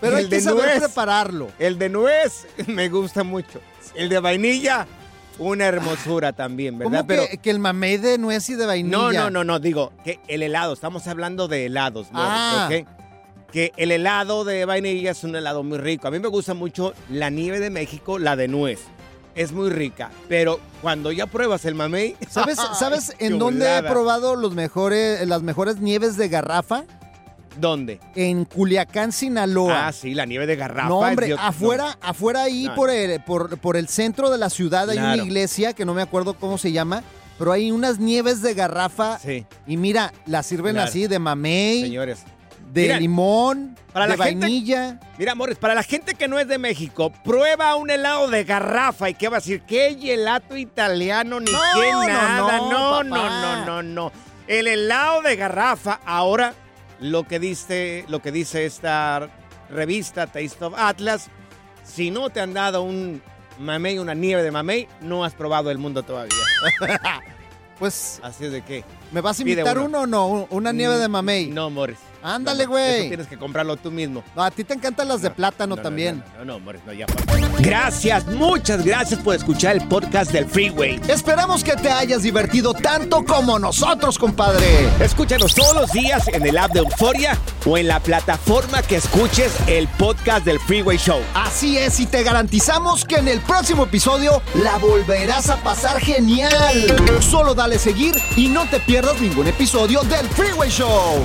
pero 0.00 0.16
hay 0.16 0.24
El 0.24 0.28
que 0.30 0.36
de 0.36 0.42
saber 0.42 0.64
nuez. 0.66 0.78
prepararlo. 0.80 1.48
El 1.58 1.78
de 1.78 1.88
nuez 1.88 2.46
me 2.66 2.88
gusta 2.88 3.22
mucho. 3.24 3.60
El 3.94 4.08
de 4.08 4.18
vainilla, 4.20 4.86
una 5.38 5.66
hermosura 5.66 6.32
también, 6.32 6.78
¿verdad? 6.78 7.04
¿Cómo 7.08 7.28
que, 7.28 7.38
que 7.38 7.50
el 7.50 7.58
mamey 7.58 7.96
de 7.98 8.18
nuez 8.18 8.48
y 8.50 8.54
de 8.54 8.66
vainilla? 8.66 8.96
no, 8.96 9.12
no, 9.12 9.30
no, 9.30 9.44
no, 9.44 9.58
digo 9.60 9.92
que 10.04 10.20
el 10.28 10.42
helado, 10.42 10.72
estamos 10.72 11.06
hablando 11.06 11.48
de 11.48 11.66
helados, 11.66 12.10
Morris, 12.12 12.28
Ah. 12.30 12.68
Que 13.52 13.72
el 13.78 13.92
helado 13.92 14.44
de 14.44 14.66
vainilla 14.66 15.12
es 15.12 15.24
un 15.24 15.34
helado 15.34 15.62
muy 15.62 15.78
rico. 15.78 16.06
A 16.06 16.10
mí 16.10 16.18
me 16.18 16.28
gusta 16.28 16.52
mucho 16.52 16.92
la 17.08 17.30
nieve 17.30 17.60
de 17.60 17.70
México, 17.70 18.18
la 18.18 18.36
de 18.36 18.46
nuez. 18.46 18.80
Es 19.34 19.52
muy 19.52 19.70
rica, 19.70 20.10
pero 20.28 20.60
cuando 20.82 21.12
ya 21.12 21.26
pruebas 21.26 21.64
el 21.64 21.74
mamey, 21.74 22.16
¿Sabes, 22.28 22.58
¿sabes 22.78 23.14
en 23.20 23.38
dónde 23.38 23.78
he 23.78 23.82
probado 23.84 24.36
los 24.36 24.52
mejores, 24.54 25.26
las 25.26 25.42
mejores 25.42 25.78
nieves 25.80 26.16
de 26.16 26.28
garrafa? 26.28 26.84
¿Dónde? 27.60 28.00
En 28.14 28.44
Culiacán, 28.44 29.12
Sinaloa. 29.12 29.88
Ah, 29.88 29.92
sí, 29.92 30.14
la 30.14 30.24
nieve 30.26 30.46
de 30.46 30.56
garrafa. 30.56 30.88
No, 30.88 30.98
hombre, 30.98 31.34
afuera, 31.38 31.98
afuera 32.00 32.42
ahí 32.42 32.64
No, 32.66 32.74
por, 32.74 32.90
el, 32.90 33.20
por, 33.22 33.58
por 33.58 33.76
el 33.76 33.88
centro 33.88 34.30
de 34.30 34.38
la 34.38 34.50
ciudad 34.50 34.88
hay 34.90 34.98
una 34.98 35.16
iglesia 35.16 35.72
que 35.72 35.84
no 35.84 35.94
me 35.94 36.02
acuerdo 36.02 36.34
cómo 36.34 36.58
se 36.58 36.72
llama, 36.72 37.02
pero 37.38 37.52
hay 37.52 37.70
unas 37.72 37.98
nieves 37.98 38.42
de 38.42 38.54
garrafa 38.54 39.18
Sí, 39.18 39.44
y 39.66 39.76
mira, 39.76 40.12
las 40.26 40.46
sirven 40.46 40.74
Claro. 40.74 40.88
así 40.88 41.06
de 41.06 41.18
mamey, 41.18 41.82
señores. 41.82 42.20
de 42.72 42.98
limón, 43.00 43.76
para 43.92 44.06
de 44.06 44.16
la 44.16 44.24
gente- 44.26 44.40
vainilla. 44.46 45.00
Mira, 45.18 45.34
Morris, 45.34 45.56
para 45.56 45.74
la 45.74 45.82
gente 45.82 46.14
que 46.14 46.28
no 46.28 46.38
es 46.38 46.46
de 46.48 46.58
México, 46.58 47.12
prueba 47.24 47.74
un 47.76 47.90
helado 47.90 48.28
de 48.28 48.44
garrafa 48.44 49.08
y 49.08 49.14
qué 49.14 49.28
va 49.28 49.38
a 49.38 49.40
decir, 49.40 49.62
qué 49.62 49.96
gelato 50.00 50.56
italiano, 50.56 51.40
ni 51.40 51.50
No, 51.50 51.58
qué 51.80 51.90
no, 51.92 52.04
nada. 52.06 52.58
no, 52.58 53.02
No, 53.04 53.04
no, 53.04 53.64
no, 53.64 53.82
no. 53.82 54.12
El 54.46 54.66
helado 54.66 55.22
de 55.22 55.36
garrafa, 55.36 56.00
ahora 56.06 56.54
lo 57.00 57.24
que 57.24 57.38
dice, 57.38 58.04
lo 58.08 58.20
que 58.20 58.32
dice 58.32 58.66
esta 58.66 59.28
revista 59.70 60.26
Taste 60.26 60.64
of 60.64 60.74
Atlas, 60.76 61.28
si 61.84 62.10
no 62.10 62.30
te 62.30 62.40
han 62.40 62.54
dado 62.54 62.82
un 62.82 63.22
mamey, 63.58 63.98
una 63.98 64.14
nieve 64.14 64.42
de 64.42 64.50
mamey, 64.50 64.88
no 65.00 65.24
has 65.24 65.34
probado 65.34 65.70
el 65.70 65.78
mundo 65.78 66.02
todavía. 66.02 66.36
Pues, 67.78 68.18
Así 68.24 68.46
es 68.46 68.50
de 68.50 68.62
que. 68.62 68.84
¿me 69.12 69.20
vas 69.20 69.38
a 69.38 69.42
invitar 69.42 69.78
uno. 69.78 70.02
uno 70.02 70.02
o 70.02 70.06
no? 70.06 70.46
Una 70.50 70.72
nieve 70.72 70.96
de 70.96 71.06
mamey. 71.06 71.46
No, 71.46 71.70
Morris. 71.70 71.98
Ándale, 72.22 72.64
no, 72.64 72.70
güey. 72.70 73.08
Tienes 73.08 73.26
que 73.26 73.36
comprarlo 73.36 73.76
tú 73.76 73.90
mismo. 73.90 74.22
No, 74.34 74.42
a 74.42 74.50
ti 74.50 74.64
te 74.64 74.74
encantan 74.74 75.08
las 75.08 75.22
de 75.22 75.30
plátano 75.30 75.70
No, 75.70 75.76
no, 75.76 75.82
también. 75.82 76.22
No, 76.38 76.44
no, 76.44 76.52
no, 76.54 76.60
Morris, 76.60 76.82
no, 76.86 76.92
ya. 76.92 77.06
Gracias, 77.58 78.26
muchas 78.26 78.84
gracias 78.84 79.20
por 79.20 79.34
escuchar 79.34 79.76
el 79.76 79.86
podcast 79.88 80.32
del 80.32 80.46
Freeway. 80.46 81.00
Esperamos 81.08 81.64
que 81.64 81.74
te 81.76 81.90
hayas 81.90 82.22
divertido 82.22 82.74
tanto 82.74 83.24
como 83.24 83.58
nosotros, 83.58 84.18
compadre. 84.18 84.88
Escúchanos 85.00 85.54
todos 85.54 85.74
los 85.74 85.92
días 85.92 86.28
en 86.28 86.46
el 86.46 86.56
app 86.58 86.72
de 86.72 86.80
Euforia 86.80 87.36
o 87.66 87.76
en 87.78 87.88
la 87.88 88.00
plataforma 88.00 88.82
que 88.82 88.96
escuches 88.96 89.52
el 89.66 89.88
podcast 89.88 90.44
del 90.44 90.58
Freeway 90.60 90.98
Show. 90.98 91.20
Así 91.34 91.78
es, 91.78 92.00
y 92.00 92.06
te 92.06 92.22
garantizamos 92.22 93.04
que 93.04 93.16
en 93.16 93.28
el 93.28 93.40
próximo 93.40 93.84
episodio 93.84 94.42
la 94.54 94.76
volverás 94.78 95.50
a 95.50 95.56
pasar 95.56 96.00
genial. 96.00 96.52
Solo 97.20 97.54
dale 97.54 97.78
seguir 97.78 98.14
y 98.36 98.48
no 98.48 98.68
te 98.68 98.80
pierdas 98.80 99.20
ningún 99.20 99.48
episodio 99.48 100.02
del 100.02 100.26
Freeway 100.28 100.70
Show. 100.70 101.24